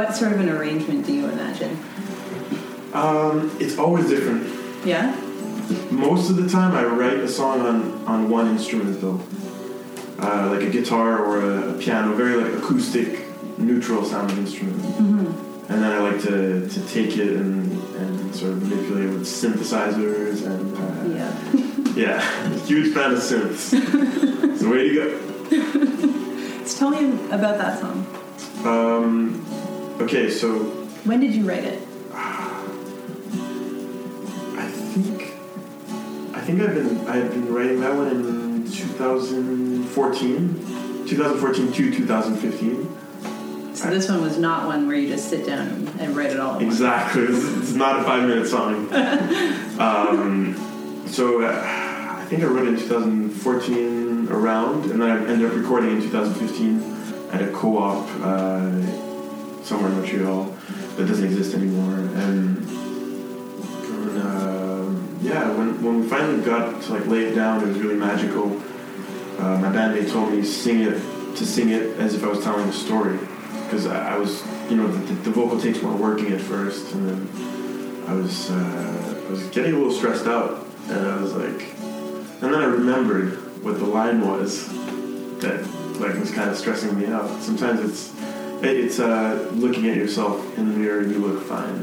What 0.05 0.15
sort 0.15 0.33
of 0.33 0.39
an 0.39 0.49
arrangement 0.49 1.03
do 1.03 1.13
you 1.13 1.27
imagine? 1.27 1.79
Um, 2.93 3.55
it's 3.59 3.79
always 3.79 4.07
different. 4.07 4.45
Yeah? 4.85 5.19
Most 5.89 6.29
of 6.29 6.35
the 6.35 6.47
time, 6.47 6.75
I 6.75 6.85
write 6.85 7.17
a 7.17 7.27
song 7.27 7.61
on, 7.61 8.05
on 8.05 8.29
one 8.29 8.47
instrument 8.47 9.01
though, 9.01 9.19
uh, 10.19 10.51
like 10.51 10.61
a 10.61 10.69
guitar 10.69 11.25
or 11.25 11.69
a, 11.69 11.73
piano, 11.79 12.13
very 12.13 12.35
like 12.35 12.53
acoustic, 12.53 13.25
neutral 13.57 14.05
sounding 14.05 14.37
instrument. 14.37 14.83
And 15.69 15.83
then 15.83 15.91
I 15.91 15.97
like 15.97 16.21
to, 16.21 16.69
to 16.69 16.87
take 16.87 17.17
it 17.17 17.35
and, 17.37 17.71
and 17.95 18.35
sort 18.35 18.51
of 18.51 18.61
manipulate 18.61 19.05
it 19.05 19.13
with 19.13 19.23
synthesizers 19.23 20.45
and 20.45 20.77
uh, 20.77 21.15
Yeah. 21.15 22.21
yeah, 22.21 22.65
huge 22.65 22.93
fan 22.93 23.13
of 23.13 23.17
synths. 23.17 23.73
it's 24.51 24.61
the 24.61 24.69
way 24.69 24.89
to 24.89 24.93
go. 24.93 26.11
So 26.65 26.79
tell 26.79 26.89
me 26.89 27.13
about 27.27 27.59
that 27.59 27.79
song. 27.79 28.07
Um, 28.65 29.44
okay, 30.01 30.29
so 30.29 30.59
When 31.05 31.19
did 31.19 31.33
you 31.33 31.47
write 31.47 31.63
it? 31.63 31.81
I 34.57 34.67
think 34.93 35.21
I 36.35 36.41
think 36.41 36.61
I've 36.61 36.75
been 36.75 37.07
I've 37.07 37.31
been 37.31 37.53
writing 37.53 37.79
that 37.81 37.95
one 37.95 38.07
in 38.07 38.71
2014, 38.71 41.05
2014 41.07 41.71
to 41.71 41.91
2015. 41.91 43.75
So 43.75 43.89
this 43.89 44.07
one 44.09 44.21
was 44.21 44.37
not 44.37 44.67
one 44.67 44.87
where 44.87 44.95
you 44.95 45.09
just 45.09 45.29
sit 45.29 45.45
down 45.45 45.89
and, 45.99 46.15
write 46.15 46.31
it 46.31 46.39
all. 46.39 46.59
Exactly, 46.59 47.23
it's, 47.23 47.73
not 47.73 47.99
a 47.99 48.03
five 48.03 48.25
minute 48.27 48.47
song. 48.47 48.87
um, 49.79 50.55
so 51.07 51.41
uh, 51.41 51.61
I 51.61 52.25
think 52.29 52.41
I 52.41 52.45
wrote 52.45 52.67
it 52.67 52.75
in 52.75 52.79
2014 52.79 54.29
around, 54.29 54.89
and 54.91 55.01
then 55.01 55.11
I 55.11 55.17
ended 55.29 55.51
up 55.51 55.57
recording 55.57 55.91
in 55.91 56.01
2015 56.01 56.81
at 57.33 57.41
a 57.41 57.47
co-op 57.51 58.07
uh, 58.21 58.71
somewhere 59.65 59.89
in 59.91 59.97
Montreal 59.97 60.43
that 60.95 61.07
doesn't 61.07 61.25
exist 61.25 61.55
anymore. 61.55 61.95
And, 61.95 62.57
uh, 64.19 64.85
yeah, 65.21 65.49
when, 65.57 65.81
when 65.83 66.01
we 66.01 66.07
finally 66.07 66.43
got 66.43 66.81
to 66.83 66.93
like 66.93 67.07
lay 67.07 67.25
it 67.25 67.35
down, 67.35 67.63
it 67.63 67.67
was 67.67 67.79
really 67.79 67.95
magical. 67.95 68.61
Uh, 69.39 69.57
my 69.59 69.69
bandmate 69.69 70.11
told 70.11 70.31
me 70.31 70.43
sing 70.43 70.81
it 70.81 71.01
to 71.35 71.45
sing 71.45 71.69
it 71.69 71.97
as 71.99 72.13
if 72.13 72.23
I 72.23 72.27
was 72.27 72.41
telling 72.43 72.67
a 72.69 72.73
story 72.73 73.17
because 73.65 73.85
I, 73.87 74.15
I 74.15 74.17
was, 74.17 74.43
you 74.69 74.77
know, 74.77 74.87
the, 74.87 75.13
the 75.15 75.31
vocal 75.31 75.59
takes 75.59 75.81
weren't 75.81 75.99
working 75.99 76.31
at 76.31 76.39
first, 76.41 76.93
and 76.93 77.09
then 77.09 78.05
I 78.07 78.13
was 78.13 78.51
uh, 78.51 79.23
I 79.27 79.31
was 79.31 79.43
getting 79.49 79.73
a 79.73 79.77
little 79.77 79.91
stressed 79.91 80.27
out, 80.27 80.65
and 80.87 81.05
I 81.07 81.19
was 81.19 81.33
like, 81.33 81.73
and 81.81 82.53
then 82.53 82.53
I 82.55 82.65
remembered 82.65 83.63
what 83.63 83.79
the 83.79 83.85
line 83.85 84.21
was 84.21 84.67
that 85.39 85.67
like 85.99 86.17
was 86.19 86.31
kind 86.31 86.49
of 86.49 86.55
stressing 86.57 86.97
me 86.97 87.07
out. 87.07 87.41
Sometimes 87.41 87.79
it's 87.81 88.13
it- 88.21 88.34
it's 88.69 88.99
uh, 88.99 89.49
looking 89.53 89.89
at 89.89 89.97
yourself 89.97 90.57
in 90.57 90.71
the 90.71 90.77
mirror 90.77 91.01
and 91.01 91.11
you 91.11 91.19
look 91.19 91.43
fine. 91.43 91.79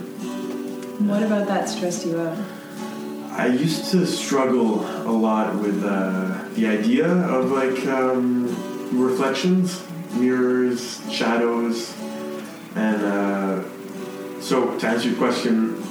What 1.09 1.23
about 1.23 1.47
that 1.49 1.69
stressed 1.69 2.07
you 2.07 2.21
out? 2.21 2.39
I 3.33 3.47
used 3.47 3.91
to 3.93 4.07
struggle 4.07 4.81
a 5.09 5.11
lot 5.11 5.55
with 5.57 5.83
uh, 5.85 6.45
the 6.55 6.67
idea 6.67 7.07
of 7.09 7.51
like 7.51 7.87
um, 7.87 8.47
reflections, 8.93 9.83
mirrors, 10.15 11.01
shadows, 11.11 11.97
and 12.77 13.03
uh, 13.03 13.63
so 14.41 14.77
to 14.79 14.87
answer 14.87 15.09
your 15.09 15.19
question, 15.19 15.83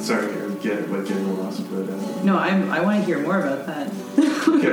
sorry, 0.00 0.26
I 0.32 0.48
get 0.62 0.90
like 0.90 1.06
getting 1.06 1.38
lost, 1.42 1.68
but 1.70 1.88
uh, 1.88 2.22
No, 2.22 2.36
I'm, 2.38 2.70
I 2.70 2.80
want 2.80 3.00
to 3.00 3.04
hear 3.04 3.18
more 3.18 3.40
about 3.40 3.66
that. 3.66 3.90
Okay. 4.18 4.72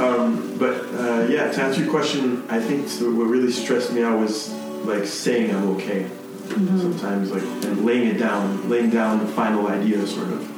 um, 0.00 0.56
but 0.58 0.74
uh, 0.94 1.26
yeah, 1.28 1.50
to 1.50 1.62
answer 1.62 1.82
your 1.82 1.90
question, 1.90 2.44
I 2.48 2.60
think 2.60 2.88
what 3.16 3.24
really 3.24 3.52
stressed 3.52 3.92
me 3.92 4.02
out 4.02 4.18
was 4.18 4.52
like 4.84 5.04
saying 5.04 5.54
I'm 5.54 5.68
okay. 5.76 6.08
Sometimes 6.48 7.32
like 7.32 7.42
and 7.42 7.84
laying 7.84 8.08
it 8.08 8.18
down, 8.18 8.68
laying 8.68 8.90
down 8.90 9.18
the 9.18 9.26
final 9.32 9.68
idea, 9.68 10.06
sort 10.06 10.28
of. 10.28 10.50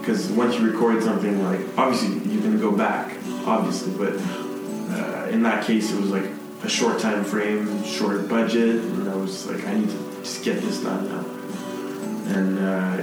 Because 0.00 0.30
once 0.30 0.56
you 0.56 0.70
record 0.70 1.02
something, 1.02 1.42
like 1.44 1.60
obviously 1.76 2.32
you 2.32 2.40
can 2.40 2.58
go 2.60 2.70
back, 2.70 3.16
obviously, 3.44 3.92
but 3.92 4.14
uh, 4.94 5.28
in 5.30 5.42
that 5.42 5.64
case 5.64 5.92
it 5.92 6.00
was 6.00 6.10
like 6.10 6.30
a 6.62 6.68
short 6.68 6.98
time 6.98 7.24
frame, 7.24 7.84
short 7.84 8.28
budget, 8.28 8.76
and 8.76 9.08
I 9.08 9.16
was 9.16 9.46
like, 9.46 9.66
I 9.66 9.74
need 9.74 9.90
to 9.90 10.20
just 10.22 10.44
get 10.44 10.60
this 10.62 10.82
done 10.82 11.08
now. 11.08 11.24
And 12.38 12.58
uh, 12.58 13.02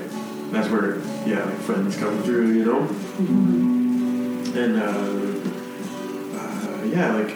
that's 0.51 0.69
where 0.69 0.97
yeah, 1.27 1.43
like 1.43 1.59
friends 1.59 1.95
come 1.97 2.21
through, 2.23 2.51
you 2.53 2.65
know 2.65 3.72
and 4.55 4.77
uh, 4.77 6.39
uh, 6.39 6.83
yeah, 6.85 7.13
like 7.13 7.35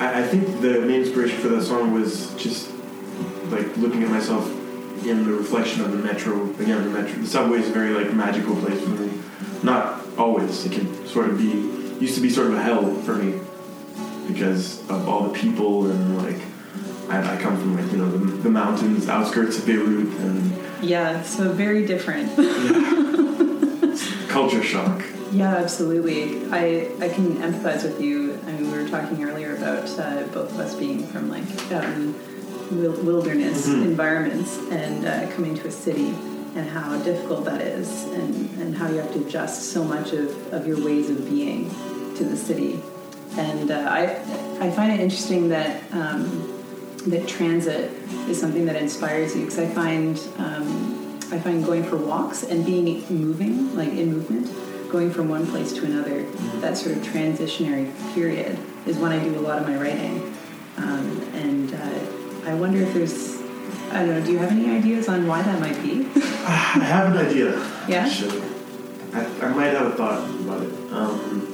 I, 0.00 0.20
I 0.20 0.26
think 0.26 0.60
the 0.60 0.80
main 0.80 1.02
inspiration 1.02 1.38
for 1.38 1.48
that 1.48 1.62
song 1.62 1.92
was 1.92 2.34
just 2.34 2.70
like 3.50 3.76
looking 3.76 4.02
at 4.02 4.10
myself 4.10 4.46
in 5.06 5.24
the 5.24 5.32
reflection 5.32 5.82
of 5.82 5.92
the 5.92 5.98
metro. 5.98 6.50
Again, 6.54 6.82
the 6.84 6.90
metro, 6.90 7.18
the 7.18 7.26
subway 7.26 7.58
is 7.58 7.68
a 7.68 7.72
very 7.72 7.90
like 7.90 8.12
magical 8.12 8.56
place 8.56 8.80
for 8.82 8.90
me. 8.90 9.20
Not 9.62 10.00
always. 10.18 10.64
It 10.66 10.72
can 10.72 11.06
sort 11.06 11.28
of 11.28 11.38
be 11.38 11.44
used 12.00 12.14
to 12.16 12.20
be 12.20 12.28
sort 12.30 12.48
of 12.48 12.54
a 12.54 12.62
hell 12.62 12.94
for 13.02 13.14
me 13.14 13.40
because 14.28 14.80
of 14.90 15.08
all 15.08 15.28
the 15.28 15.38
people 15.38 15.90
and 15.90 16.18
like 16.18 16.40
I, 17.08 17.36
I 17.36 17.40
come 17.40 17.56
from 17.56 17.76
like 17.76 17.90
you 17.92 17.98
know 17.98 18.10
the, 18.10 18.18
the 18.42 18.50
mountains, 18.50 19.08
outskirts 19.08 19.58
of 19.58 19.66
Beirut, 19.66 20.08
and 20.18 20.52
Yeah, 20.82 21.22
so 21.22 21.52
very 21.52 21.86
different. 21.86 22.28
culture 24.28 24.62
shock. 24.62 25.02
Yeah, 25.36 25.56
absolutely. 25.56 26.46
I, 26.50 26.88
I 26.98 27.08
can 27.10 27.36
empathize 27.36 27.82
with 27.82 28.00
you. 28.00 28.38
I 28.46 28.52
mean, 28.52 28.70
we 28.72 28.78
were 28.82 28.88
talking 28.88 29.22
earlier 29.22 29.54
about 29.56 29.86
uh, 29.98 30.22
both 30.32 30.50
of 30.52 30.58
us 30.58 30.74
being 30.74 31.06
from 31.08 31.28
like 31.28 31.44
um, 31.72 32.14
wil- 32.70 33.00
wilderness 33.02 33.68
Mhm. 33.68 33.82
environments 33.84 34.56
and 34.70 35.04
uh, 35.04 35.30
coming 35.34 35.54
to 35.56 35.68
a 35.68 35.70
city 35.70 36.14
and 36.54 36.66
how 36.70 36.96
difficult 37.02 37.44
that 37.44 37.60
is 37.60 38.04
and, 38.04 38.32
and 38.60 38.74
how 38.74 38.88
you 38.88 38.96
have 38.96 39.12
to 39.12 39.20
adjust 39.26 39.72
so 39.72 39.84
much 39.84 40.12
of, 40.14 40.28
of 40.54 40.66
your 40.66 40.82
ways 40.82 41.10
of 41.10 41.28
being 41.28 41.68
to 42.16 42.24
the 42.24 42.36
city. 42.36 42.80
And 43.36 43.70
uh, 43.70 43.86
I, 43.90 44.02
I 44.66 44.70
find 44.70 44.90
it 44.90 45.00
interesting 45.00 45.50
that, 45.50 45.82
um, 45.92 46.24
that 47.08 47.28
transit 47.28 47.90
is 48.30 48.40
something 48.40 48.64
that 48.64 48.76
inspires 48.76 49.36
you 49.36 49.42
because 49.44 49.58
I 49.58 49.66
find 49.68 50.18
um, 50.38 51.02
I 51.32 51.40
find 51.40 51.64
going 51.64 51.82
for 51.82 51.96
walks 51.96 52.44
and 52.44 52.64
being 52.64 53.04
moving, 53.10 53.74
like 53.76 53.88
in 53.88 54.12
movement, 54.14 54.46
going 54.90 55.10
from 55.10 55.28
one 55.28 55.46
place 55.46 55.72
to 55.74 55.84
another, 55.84 56.22
that 56.60 56.76
sort 56.76 56.96
of 56.96 57.02
transitionary 57.02 57.92
period 58.14 58.58
is 58.86 58.96
when 58.98 59.12
I 59.12 59.22
do 59.22 59.38
a 59.38 59.40
lot 59.40 59.60
of 59.60 59.68
my 59.68 59.76
writing. 59.76 60.34
Um, 60.76 61.22
and 61.34 61.74
uh, 61.74 62.50
I 62.50 62.54
wonder 62.54 62.82
if 62.82 62.92
there's, 62.94 63.40
I 63.90 64.04
don't 64.04 64.10
know, 64.10 64.24
do 64.24 64.32
you 64.32 64.38
have 64.38 64.52
any 64.52 64.70
ideas 64.70 65.08
on 65.08 65.26
why 65.26 65.42
that 65.42 65.60
might 65.60 65.80
be? 65.82 66.06
I 66.16 66.84
have 66.84 67.14
an 67.14 67.26
idea. 67.26 67.58
Yeah? 67.88 68.06
Actually, 68.06 68.42
I, 69.12 69.26
I 69.46 69.48
might 69.54 69.72
have 69.74 69.86
a 69.86 69.96
thought 69.96 70.28
about 70.28 70.62
it. 70.62 70.92
Um, 70.92 71.52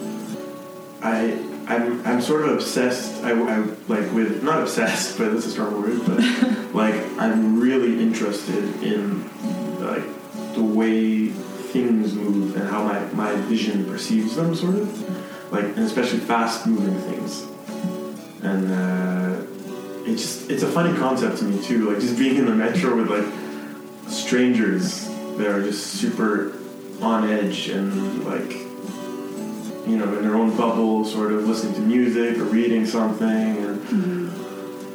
I 1.02 1.38
I'm 1.66 2.04
I'm 2.06 2.20
sort 2.20 2.44
of 2.44 2.50
obsessed. 2.56 3.22
I, 3.24 3.30
I 3.30 3.58
like 3.88 4.12
with 4.12 4.42
not 4.42 4.60
obsessed, 4.62 5.18
but 5.18 5.32
that's 5.32 5.46
a 5.46 5.50
strong 5.50 5.80
word. 5.80 6.00
But 6.06 6.74
like 6.74 6.94
I'm 7.18 7.60
really 7.60 8.02
interested 8.02 8.82
in 8.82 9.22
like 9.80 10.04
the 10.54 10.62
way 10.62 11.28
things 11.72 12.14
move 12.14 12.56
and 12.56 12.68
how 12.68 12.84
my 12.84 13.00
my 13.12 13.34
vision 13.42 13.84
perceives 13.86 14.36
them, 14.36 14.54
sort 14.54 14.74
of 14.76 15.52
like 15.52 15.64
and 15.64 15.80
especially 15.80 16.20
fast 16.20 16.66
moving 16.66 16.98
things. 17.10 17.46
And 18.42 18.70
uh, 18.72 20.10
it 20.10 20.16
just 20.16 20.50
it's 20.50 20.62
a 20.62 20.68
funny 20.68 20.96
concept 20.98 21.38
to 21.38 21.44
me 21.44 21.62
too. 21.62 21.90
Like 21.90 22.00
just 22.00 22.18
being 22.18 22.36
in 22.36 22.46
the 22.46 22.54
metro 22.54 22.96
with 22.96 23.10
like 23.10 23.26
strangers 24.12 25.08
that 25.36 25.46
are 25.46 25.62
just 25.62 25.86
super 25.86 26.52
on 27.00 27.28
edge 27.28 27.68
and 27.68 28.24
like 28.24 28.52
you 29.86 29.96
know 29.96 30.16
in 30.16 30.22
their 30.22 30.36
own 30.36 30.56
bubble 30.56 31.04
sort 31.04 31.32
of 31.32 31.48
listening 31.48 31.74
to 31.74 31.80
music 31.80 32.38
or 32.38 32.44
reading 32.44 32.86
something 32.86 33.56
and 33.56 34.30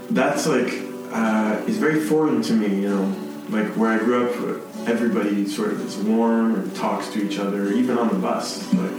that's 0.09 0.47
like 0.47 0.81
uh, 1.11 1.61
is 1.67 1.77
very 1.77 1.99
foreign 1.99 2.41
to 2.41 2.53
me 2.53 2.81
you 2.81 2.89
know 2.89 3.03
like 3.49 3.67
where 3.75 3.91
i 3.91 3.97
grew 3.97 4.25
up 4.25 4.66
everybody 4.87 5.45
sort 5.47 5.71
of 5.71 5.85
is 5.85 5.97
warm 5.97 6.55
and 6.55 6.75
talks 6.75 7.09
to 7.09 7.19
each 7.23 7.37
other 7.39 7.71
even 7.73 7.97
on 7.97 8.07
the 8.07 8.15
bus 8.15 8.73
like 8.73 8.91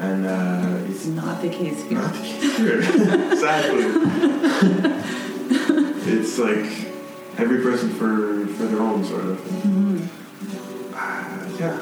and 0.00 0.26
uh, 0.26 0.90
it's 0.90 1.06
not 1.06 1.40
the 1.42 1.48
case 1.48 1.82
here. 1.84 1.98
not 1.98 2.12
the 2.12 2.18
case 2.20 2.56
here. 2.58 2.78
exactly. 3.32 3.84
it's 6.12 6.38
like 6.38 6.66
every 7.38 7.62
person 7.62 7.90
for 7.90 8.46
for 8.54 8.64
their 8.64 8.80
own 8.80 9.04
sort 9.04 9.24
of. 9.24 9.38
Mhm. 9.38 10.08
Uh, 10.92 11.56
yeah, 11.58 11.80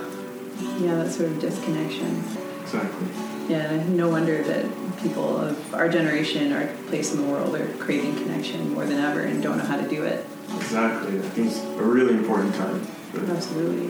Yeah, 0.79 0.95
that 0.97 1.11
sort 1.11 1.31
of 1.31 1.41
disconnection. 1.41 2.23
exactly. 2.63 3.09
Yeah, 3.49 3.83
no 3.89 4.09
wonder 4.09 4.43
that 4.43 4.67
people 5.03 5.37
of 5.39 5.75
our 5.75 5.89
generation, 5.89 6.53
our 6.53 6.67
place 6.89 7.13
in 7.15 7.23
the 7.23 7.29
world, 7.33 7.55
are 7.57 7.67
craving 7.79 8.15
connection 8.17 8.73
more 8.75 8.85
than 8.87 8.99
ever 8.99 9.21
and 9.21 9.43
don't 9.43 9.59
know 9.59 9.65
how 9.65 9.77
to 9.81 9.89
do 9.89 10.05
it. 10.05 10.25
Exactly. 10.57 11.19
I 11.19 11.23
think 11.23 11.49
it's 11.51 11.61
a 11.61 11.83
really 11.83 12.15
important 12.15 12.55
time. 12.55 12.87
Absolutely, 13.15 13.87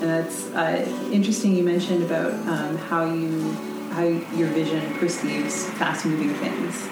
and 0.00 0.10
that's 0.10 0.46
uh, 0.52 1.08
interesting. 1.12 1.54
You 1.56 1.64
mentioned 1.64 2.02
about 2.04 2.32
um, 2.48 2.76
how 2.76 3.04
you 3.12 3.50
how 3.92 4.04
your 4.04 4.48
vision 4.48 4.94
perceives 4.94 5.68
fast-moving 5.70 6.32
things, 6.34 6.88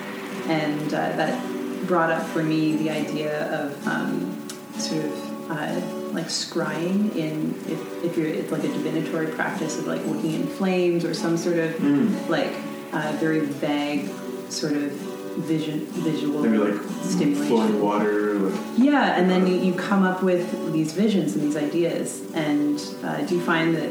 and 0.49 0.89
uh, 0.93 1.17
that 1.17 1.87
brought 1.87 2.11
up 2.11 2.27
for 2.27 2.43
me 2.43 2.77
the 2.77 2.91
idea 2.91 3.49
of 3.55 3.87
um, 3.87 4.49
sort 4.77 5.05
of 5.05 5.51
uh, 5.51 5.81
like 6.13 6.27
scrying 6.27 7.15
in 7.17 7.55
if, 7.69 8.05
if 8.05 8.17
you're 8.17 8.27
it's 8.27 8.51
like 8.51 8.65
a 8.65 8.69
divinatory 8.69 9.29
practice 9.29 9.79
of 9.79 9.87
like 9.87 10.05
looking 10.07 10.33
in 10.35 10.47
flames 10.47 11.05
or 11.05 11.15
some 11.15 11.37
sort 11.37 11.59
of 11.59 11.71
Mm. 11.77 12.29
like 12.29 12.53
uh, 12.93 13.13
very 13.21 13.41
vague 13.41 14.11
sort 14.51 14.73
of 14.73 15.18
vision 15.41 15.81
visual 15.87 16.43
maybe 16.43 16.59
like 16.59 16.81
stimulation. 17.03 17.47
flowing 17.47 17.81
water. 17.83 18.35
Like, 18.35 18.61
Yeah, 18.77 19.17
and 19.19 19.31
then 19.31 19.47
you, 19.47 19.57
you 19.57 19.75
come 19.75 20.05
up 20.05 20.23
with 20.23 20.73
these 20.73 20.93
visions 20.93 21.35
and 21.35 21.43
these 21.45 21.57
ideas. 21.57 22.23
And 22.35 22.81
uh, 23.03 23.23
do 23.23 23.35
you 23.37 23.41
find 23.41 23.75
that 23.77 23.91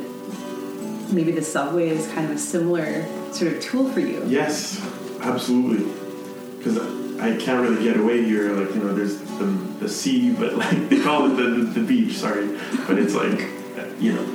maybe 1.13 1.31
the 1.31 1.41
subway 1.41 1.89
is 1.89 2.07
kind 2.13 2.25
of 2.29 2.35
a 2.35 2.39
similar 2.39 3.05
sort 3.33 3.53
of 3.53 3.61
tool 3.61 3.89
for 3.91 3.99
you? 3.99 4.23
yes, 4.27 4.79
absolutely. 5.21 5.85
Because 6.57 6.77
I 7.19 7.35
can't 7.37 7.67
really 7.67 7.83
get 7.83 7.97
away 7.97 8.23
here. 8.23 8.51
Like 8.53 8.73
you 8.75 8.81
know, 8.83 8.93
there's 8.93 9.17
the, 9.19 9.45
the 9.79 9.89
sea, 9.89 10.31
but 10.31 10.55
like 10.55 10.89
they 10.89 10.99
call 11.01 11.25
it 11.31 11.35
the, 11.35 11.43
the, 11.43 11.79
the 11.79 11.85
beach. 11.87 12.13
Sorry, 12.17 12.47
but 12.87 12.97
it's 12.99 13.13
like 13.13 13.39
you 13.99 14.13
know, 14.13 14.25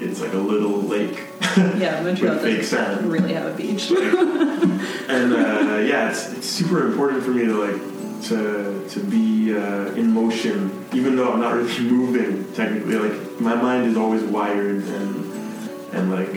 it's 0.00 0.20
like 0.20 0.32
a 0.32 0.38
little 0.38 0.80
lake. 0.82 1.20
Yeah, 1.78 2.00
Montreal 2.02 2.34
With 2.34 2.42
fake 2.42 2.60
doesn't 2.60 2.78
sand. 2.78 3.12
really 3.12 3.32
have 3.34 3.46
a 3.46 3.56
beach. 3.56 3.90
and 3.90 5.32
uh, 5.32 5.76
yeah, 5.84 6.10
it's, 6.10 6.32
it's 6.32 6.46
super 6.48 6.86
important 6.86 7.22
for 7.22 7.30
me 7.30 7.44
to 7.46 7.54
like 7.54 7.80
to 8.28 8.88
to 8.88 9.00
be 9.00 9.54
uh, 9.56 9.92
in 9.94 10.12
motion, 10.12 10.84
even 10.92 11.16
though 11.16 11.32
I'm 11.32 11.40
not 11.40 11.54
really 11.54 11.78
moving 11.90 12.52
technically. 12.54 12.96
Like 12.96 13.40
my 13.40 13.54
mind 13.54 13.86
is 13.86 13.96
always 13.96 14.22
wired, 14.22 14.82
and 14.84 15.32
and 15.92 16.10
like 16.10 16.30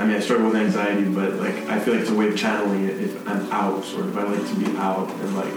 I 0.00 0.04
mean 0.06 0.16
I 0.16 0.20
struggle 0.20 0.46
with 0.46 0.56
anxiety, 0.56 1.04
but 1.08 1.34
like 1.34 1.56
I 1.68 1.78
feel 1.80 1.94
like 1.94 2.02
it's 2.02 2.10
a 2.10 2.14
way 2.14 2.28
of 2.28 2.36
channeling 2.36 2.84
it 2.84 3.00
if 3.00 3.28
I'm 3.28 3.50
out, 3.52 3.84
sort 3.84 4.06
of. 4.06 4.16
I 4.16 4.22
like 4.22 4.46
to 4.48 4.54
be 4.56 4.76
out 4.78 5.10
and 5.10 5.36
like 5.36 5.52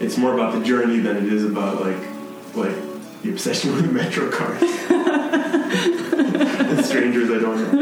it's 0.00 0.16
more 0.18 0.34
about 0.34 0.54
the 0.54 0.64
journey 0.64 0.98
than 0.98 1.16
it 1.16 1.32
is 1.32 1.44
about 1.44 1.80
like 1.80 1.98
like 2.54 2.76
the 3.22 3.30
obsession 3.30 3.72
with 3.74 3.92
metro 3.92 4.30
cars. 4.30 4.60
and 6.70 6.84
strangers 6.84 7.30
I 7.30 7.38
don't 7.38 7.72
know. 7.72 7.74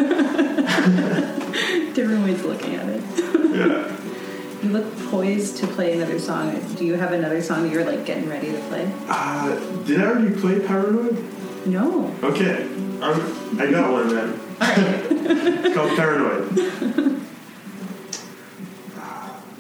Different 1.95 2.25
ways 2.25 2.41
of 2.41 2.47
looking 2.47 2.75
at 2.77 2.89
it. 2.89 3.03
Yeah. 3.55 3.97
You 4.63 4.69
look 4.71 4.99
poised 5.11 5.57
to 5.59 5.67
play 5.67 5.93
another 5.95 6.19
song. 6.19 6.59
Do 6.77 6.85
you 6.85 6.95
have 6.95 7.13
another 7.13 7.43
song 7.43 7.63
that 7.63 7.73
you're 7.73 7.85
like 7.85 8.05
getting 8.05 8.29
ready 8.29 8.53
to 8.53 8.59
play? 8.69 8.93
Uh, 9.09 9.59
did 9.85 10.01
I 10.01 10.07
already 10.07 10.39
play 10.41 10.61
Paranoid? 10.61 11.17
No. 11.67 12.15
Okay. 12.23 12.63
Um, 13.03 13.59
I 13.59 13.71
got 13.71 13.93
one 13.93 14.09
then. 14.09 14.41
it's 14.61 15.75
called 15.75 15.97
Paranoid. 15.97 16.53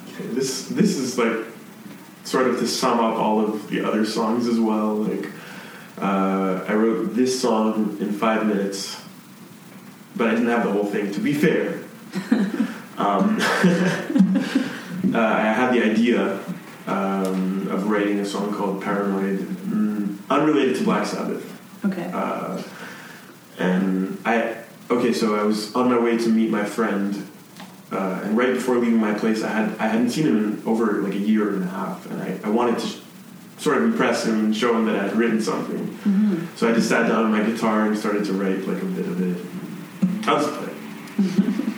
Okay, 0.08 0.26
this 0.34 0.68
this 0.68 0.96
is 0.98 1.16
like 1.18 1.46
sort 2.24 2.46
of 2.48 2.58
to 2.58 2.66
sum 2.66 3.00
up 3.00 3.16
all 3.16 3.40
of 3.40 3.68
the 3.68 3.80
other 3.82 4.04
songs 4.04 4.46
as 4.46 4.60
well. 4.60 4.96
Like 4.96 5.30
uh, 5.98 6.64
I 6.68 6.74
wrote 6.74 7.14
this 7.14 7.40
song 7.40 7.96
in 8.00 8.12
five 8.12 8.46
minutes, 8.46 8.99
but 10.16 10.28
I 10.28 10.30
didn't 10.30 10.48
have 10.48 10.64
the 10.64 10.72
whole 10.72 10.84
thing. 10.84 11.12
To 11.12 11.20
be 11.20 11.32
fair, 11.32 11.80
um, 12.98 13.38
uh, 15.14 15.18
I 15.18 15.52
had 15.52 15.72
the 15.72 15.82
idea 15.82 16.40
um, 16.86 17.68
of 17.68 17.88
writing 17.88 18.20
a 18.20 18.24
song 18.24 18.54
called 18.54 18.82
Paranoid, 18.82 19.38
mm, 19.38 20.18
unrelated 20.28 20.76
to 20.76 20.84
Black 20.84 21.06
Sabbath. 21.06 21.46
Okay. 21.84 22.10
Uh, 22.12 22.62
and 23.58 24.18
I, 24.24 24.56
okay, 24.90 25.12
so 25.12 25.36
I 25.36 25.42
was 25.42 25.74
on 25.74 25.90
my 25.90 25.98
way 25.98 26.18
to 26.18 26.28
meet 26.28 26.50
my 26.50 26.64
friend, 26.64 27.26
uh, 27.92 28.20
and 28.24 28.36
right 28.36 28.52
before 28.52 28.76
leaving 28.76 28.98
my 28.98 29.14
place, 29.14 29.42
I 29.42 29.48
had 29.48 29.76
I 29.78 29.88
hadn't 29.88 30.10
seen 30.10 30.26
him 30.26 30.36
in 30.36 30.62
over 30.66 31.02
like 31.02 31.14
a 31.14 31.18
year 31.18 31.54
and 31.54 31.64
a 31.64 31.66
half, 31.66 32.10
and 32.10 32.22
I, 32.22 32.38
I 32.44 32.50
wanted 32.50 32.78
to 32.80 32.88
sort 33.58 33.76
of 33.76 33.84
impress 33.84 34.26
him 34.26 34.38
and 34.38 34.56
show 34.56 34.74
him 34.74 34.86
that 34.86 34.96
I'd 34.96 35.14
written 35.14 35.40
something. 35.40 35.86
hmm 35.86 36.46
So 36.56 36.68
I 36.68 36.72
just 36.72 36.88
sat 36.88 37.08
down 37.08 37.26
on 37.26 37.32
my 37.32 37.42
guitar 37.42 37.86
and 37.86 37.98
started 37.98 38.24
to 38.26 38.32
write 38.32 38.66
like 38.66 38.82
a 38.82 38.86
bit 38.86 39.06
of 39.06 39.20
it. 39.20 39.44
I'll 40.26 41.60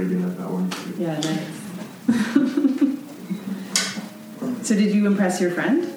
by 0.00 0.06
reading 0.06 0.36
that, 0.36 0.50
one 0.50 0.70
too. 0.70 0.94
Yeah, 0.98 1.18
nice. 1.20 1.46
so 4.66 4.74
did 4.74 4.94
you 4.94 5.06
impress 5.06 5.40
your 5.40 5.50
friend? 5.50 5.92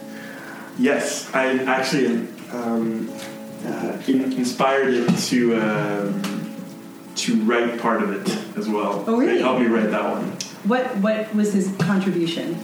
Yes, 0.78 1.34
I 1.34 1.58
actually 1.64 2.28
um, 2.52 3.10
uh, 3.66 3.98
in- 4.08 4.34
inspired 4.34 4.94
him 4.94 5.16
to 5.16 5.56
um, 5.62 6.22
to 7.16 7.42
write 7.44 7.80
part 7.80 8.04
of 8.04 8.12
it 8.12 8.58
as 8.58 8.68
well. 8.68 9.04
Oh, 9.08 9.18
really? 9.18 9.36
He 9.36 9.42
helped 9.42 9.62
me 9.62 9.68
write 9.68 9.92
that 9.92 10.04
one. 10.04 10.24
What 10.66 10.98
what 10.98 11.34
was 11.36 11.54
his 11.54 11.74
contribution? 11.80 12.58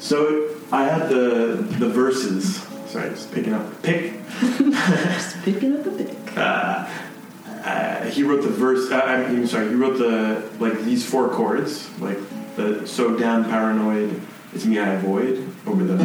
So 0.00 0.48
I 0.72 0.84
had 0.84 1.08
the 1.08 1.64
the 1.78 1.88
verses. 1.88 2.66
Sorry, 2.86 3.10
just 3.10 3.30
picking 3.32 3.52
up 3.52 3.82
pick. 3.82 4.14
Just 4.40 5.36
picking 5.42 5.78
up 5.78 5.86
a 5.86 5.90
pick. 5.90 6.16
Uh, 6.36 6.88
uh, 7.64 8.04
he 8.06 8.22
wrote 8.22 8.42
the 8.42 8.48
verse. 8.50 8.90
Uh, 8.90 9.00
I'm 9.00 9.46
sorry. 9.46 9.68
He 9.68 9.74
wrote 9.74 9.98
the 9.98 10.48
like 10.58 10.80
these 10.84 11.04
four 11.08 11.28
chords, 11.30 11.88
like 12.00 12.18
the 12.56 12.86
so 12.86 13.16
damn 13.16 13.44
paranoid. 13.44 14.20
It's 14.52 14.64
me 14.64 14.78
I 14.78 14.94
avoid 14.94 15.46
over 15.66 15.84
the 15.84 15.96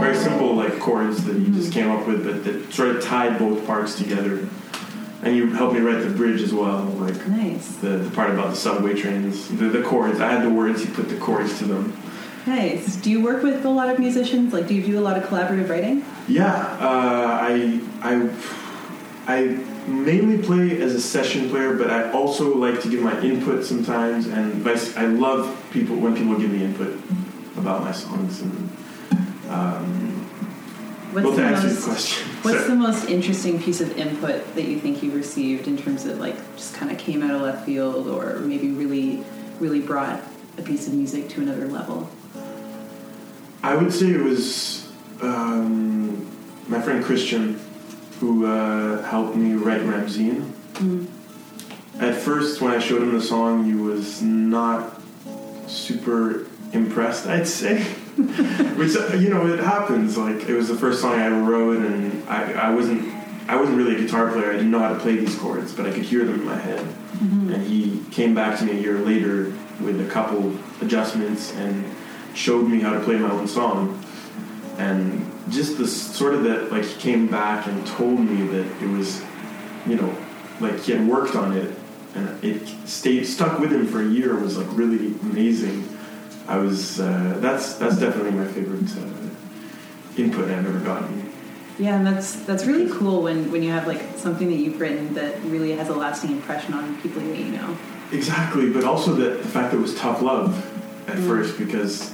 very 0.00 0.16
simple 0.16 0.54
like 0.54 0.78
chords 0.80 1.24
that 1.24 1.36
he 1.36 1.46
just 1.52 1.72
came 1.72 1.90
up 1.90 2.06
with, 2.06 2.24
but 2.24 2.44
that 2.44 2.72
sort 2.72 2.96
of 2.96 3.02
tied 3.02 3.38
both 3.38 3.66
parts 3.66 3.96
together. 3.96 4.46
And 5.22 5.36
you 5.36 5.52
helped 5.52 5.74
me 5.74 5.80
write 5.80 6.02
the 6.02 6.10
bridge 6.10 6.42
as 6.42 6.52
well, 6.52 6.82
like 6.82 7.14
Nice. 7.28 7.76
the, 7.76 7.90
the 7.90 8.10
part 8.10 8.30
about 8.30 8.50
the 8.50 8.56
subway 8.56 8.94
trains, 8.94 9.48
the, 9.50 9.66
the 9.68 9.80
chords. 9.82 10.20
I 10.20 10.28
had 10.32 10.42
the 10.42 10.50
words. 10.50 10.82
He 10.82 10.90
put 10.92 11.08
the 11.08 11.16
chords 11.16 11.58
to 11.60 11.64
them. 11.64 11.96
Nice. 12.44 12.96
Do 12.96 13.08
you 13.08 13.22
work 13.22 13.44
with 13.44 13.64
a 13.64 13.68
lot 13.70 13.88
of 13.88 14.00
musicians? 14.00 14.52
Like, 14.52 14.66
do 14.66 14.74
you 14.74 14.82
do 14.84 14.98
a 14.98 15.00
lot 15.00 15.16
of 15.16 15.22
collaborative 15.22 15.68
writing? 15.68 16.04
Yeah, 16.26 16.52
uh, 16.80 17.38
I 17.40 17.80
I 18.02 18.28
I 19.26 19.58
mainly 19.86 20.42
play 20.42 20.80
as 20.80 20.94
a 20.94 21.00
session 21.00 21.48
player, 21.48 21.76
but 21.76 21.90
I 21.90 22.10
also 22.10 22.56
like 22.56 22.80
to 22.82 22.90
give 22.90 23.02
my 23.02 23.18
input 23.20 23.64
sometimes, 23.64 24.26
and 24.26 24.54
vice. 24.54 24.96
I 24.96 25.06
love 25.06 25.56
people 25.72 25.96
when 25.96 26.16
people 26.16 26.38
give 26.38 26.50
me 26.50 26.64
input 26.64 26.98
about 27.56 27.82
my 27.82 27.92
songs. 27.92 28.40
And 28.40 28.70
um, 29.48 30.12
What's 31.12 31.26
well, 31.26 31.36
the 31.36 31.42
most 31.42 31.84
question, 31.84 32.26
What's 32.42 32.66
the 32.66 32.74
most 32.74 33.10
interesting 33.10 33.62
piece 33.62 33.80
of 33.80 33.96
input 33.98 34.54
that 34.54 34.64
you 34.64 34.80
think 34.80 35.02
you 35.02 35.12
received 35.12 35.68
in 35.68 35.76
terms 35.76 36.06
of 36.06 36.18
like 36.18 36.36
just 36.56 36.74
kind 36.74 36.90
of 36.90 36.98
came 36.98 37.22
out 37.22 37.34
of 37.34 37.42
left 37.42 37.66
field 37.66 38.08
or 38.08 38.40
maybe 38.40 38.70
really, 38.70 39.22
really 39.60 39.80
brought 39.80 40.20
a 40.58 40.62
piece 40.62 40.88
of 40.88 40.94
music 40.94 41.28
to 41.30 41.42
another 41.42 41.68
level? 41.68 42.10
I 43.62 43.76
would 43.76 43.92
say 43.92 44.06
it 44.06 44.22
was 44.22 44.90
um, 45.20 46.26
my 46.66 46.80
friend 46.80 47.04
Christian 47.04 47.60
who 48.22 48.46
uh, 48.46 49.02
helped 49.02 49.34
me 49.34 49.54
write 49.54 49.82
Ramzine. 49.82 50.54
Mm. 50.74 51.08
At 52.00 52.14
first, 52.14 52.60
when 52.60 52.70
I 52.70 52.78
showed 52.78 53.02
him 53.02 53.12
the 53.12 53.20
song, 53.20 53.64
he 53.64 53.74
was 53.74 54.22
not 54.22 55.02
super 55.66 56.46
impressed. 56.72 57.26
I'd 57.26 57.48
say, 57.48 57.82
which 58.76 58.94
uh, 58.96 59.16
you 59.16 59.28
know, 59.28 59.52
it 59.52 59.58
happens. 59.58 60.16
Like 60.16 60.48
it 60.48 60.54
was 60.54 60.68
the 60.68 60.76
first 60.76 61.00
song 61.00 61.14
I 61.14 61.24
ever 61.24 61.42
wrote, 61.42 61.78
and 61.78 62.22
I, 62.28 62.52
I 62.52 62.70
wasn't 62.70 63.12
I 63.48 63.56
wasn't 63.56 63.76
really 63.76 63.96
a 63.96 63.98
guitar 63.98 64.30
player. 64.30 64.50
I 64.50 64.52
didn't 64.52 64.70
know 64.70 64.78
how 64.78 64.90
to 64.90 65.00
play 65.00 65.16
these 65.16 65.36
chords, 65.36 65.72
but 65.72 65.86
I 65.86 65.90
could 65.90 66.04
hear 66.04 66.24
them 66.24 66.36
in 66.36 66.44
my 66.44 66.58
head. 66.58 66.86
And 67.20 67.66
he 67.66 68.04
came 68.12 68.36
back 68.36 68.56
to 68.60 68.64
me 68.64 68.78
a 68.78 68.80
year 68.80 68.98
later 68.98 69.52
with 69.80 70.00
a 70.00 70.08
couple 70.08 70.56
adjustments 70.80 71.52
and 71.54 71.84
showed 72.34 72.68
me 72.68 72.80
how 72.80 72.92
to 72.92 73.00
play 73.00 73.16
my 73.16 73.30
own 73.30 73.48
song. 73.48 74.00
And 74.78 75.30
just 75.50 75.78
the 75.78 75.86
sort 75.86 76.34
of 76.34 76.44
that, 76.44 76.72
like 76.72 76.84
he 76.84 77.00
came 77.00 77.26
back 77.26 77.66
and 77.66 77.86
told 77.86 78.20
me 78.20 78.46
that 78.48 78.82
it 78.82 78.88
was, 78.88 79.22
you 79.86 79.96
know, 79.96 80.16
like 80.60 80.80
he 80.80 80.92
had 80.92 81.06
worked 81.06 81.34
on 81.34 81.56
it 81.56 81.70
and 82.14 82.44
it 82.44 82.66
stayed 82.86 83.24
stuck 83.24 83.58
with 83.58 83.72
him 83.72 83.86
for 83.86 84.00
a 84.00 84.06
year 84.06 84.38
was 84.38 84.58
like 84.58 84.66
really 84.70 85.14
amazing. 85.22 85.88
I 86.48 86.56
was 86.56 87.00
uh, 87.00 87.38
that's 87.40 87.74
that's 87.74 87.98
definitely 87.98 88.32
my 88.32 88.46
favorite 88.46 88.90
uh, 88.96 90.20
input 90.20 90.50
I've 90.50 90.66
ever 90.66 90.80
gotten. 90.80 91.32
Yeah, 91.78 91.96
and 91.96 92.06
that's 92.06 92.36
that's 92.44 92.66
really 92.66 92.90
cool 92.90 93.22
when 93.22 93.50
when 93.50 93.62
you 93.62 93.70
have 93.70 93.86
like 93.86 94.02
something 94.16 94.48
that 94.48 94.56
you've 94.56 94.80
written 94.80 95.14
that 95.14 95.40
really 95.44 95.72
has 95.72 95.88
a 95.88 95.94
lasting 95.94 96.32
impression 96.32 96.74
on 96.74 97.00
people 97.00 97.22
that 97.22 97.38
you 97.38 97.52
know. 97.52 97.76
Exactly, 98.12 98.70
but 98.70 98.84
also 98.84 99.14
the, 99.14 99.30
the 99.36 99.48
fact 99.48 99.70
that 99.70 99.78
it 99.78 99.80
was 99.80 99.94
tough 99.94 100.20
love 100.20 100.54
at 101.08 101.16
Mm. 101.16 101.26
first 101.26 101.58
because 101.58 102.12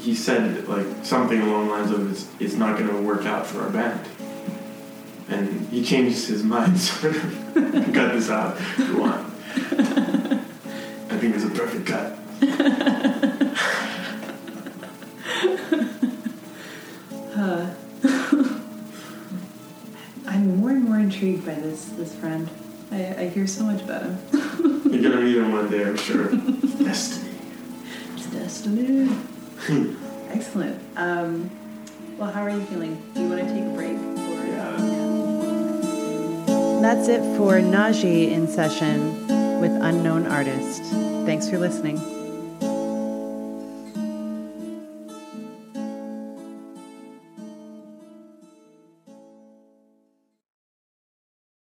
he 0.00 0.14
said 0.14 0.66
like 0.66 0.86
something 1.02 1.40
along 1.40 1.66
the 1.66 1.72
lines 1.72 1.90
of 1.90 2.10
it's, 2.10 2.28
it's 2.40 2.54
not 2.54 2.78
going 2.78 2.88
to 2.88 3.02
work 3.02 3.26
out 3.26 3.46
for 3.46 3.60
our 3.62 3.70
band. 3.70 4.08
And 5.28 5.68
he 5.68 5.84
changed 5.84 6.26
his 6.26 6.42
mind 6.42 6.78
sort 6.80 7.14
of. 7.16 7.22
cut 7.94 8.12
this 8.12 8.30
out 8.30 8.56
if 8.56 8.78
you 8.78 8.98
want. 8.98 9.26
I 11.10 11.18
think 11.18 11.34
it's 11.34 11.44
a 11.44 11.50
perfect 11.50 11.86
cut. 11.86 12.16
Uh, 17.36 17.70
I'm 20.26 20.56
more 20.56 20.70
and 20.70 20.84
more 20.84 20.98
intrigued 20.98 21.46
by 21.46 21.54
this 21.54 21.86
this 21.96 22.14
friend. 22.14 22.48
I, 22.90 23.14
I 23.14 23.28
hear 23.28 23.46
so 23.46 23.64
much 23.64 23.82
about 23.82 24.02
him. 24.02 24.18
You're 24.90 25.02
going 25.02 25.12
to 25.12 25.20
meet 25.22 25.36
him 25.36 25.52
one 25.52 25.70
day, 25.70 25.84
I'm 25.84 25.96
sure. 25.96 26.30
Destiny. 26.82 27.30
It's 28.14 28.26
destiny. 28.26 29.08
Excellent. 30.30 30.80
Um, 30.96 31.50
well, 32.18 32.30
how 32.30 32.42
are 32.42 32.50
you 32.50 32.64
feeling? 32.66 33.00
Do 33.14 33.22
you 33.22 33.28
want 33.28 33.40
to 33.40 33.54
take 33.54 33.64
a 33.64 33.74
break? 33.74 33.98
That's 36.80 37.08
it 37.08 37.20
for 37.36 37.60
Najee 37.60 38.30
in 38.30 38.48
session 38.48 39.26
with 39.60 39.70
Unknown 39.70 40.26
Artist. 40.26 40.82
Thanks 41.26 41.48
for 41.50 41.58
listening. 41.58 42.19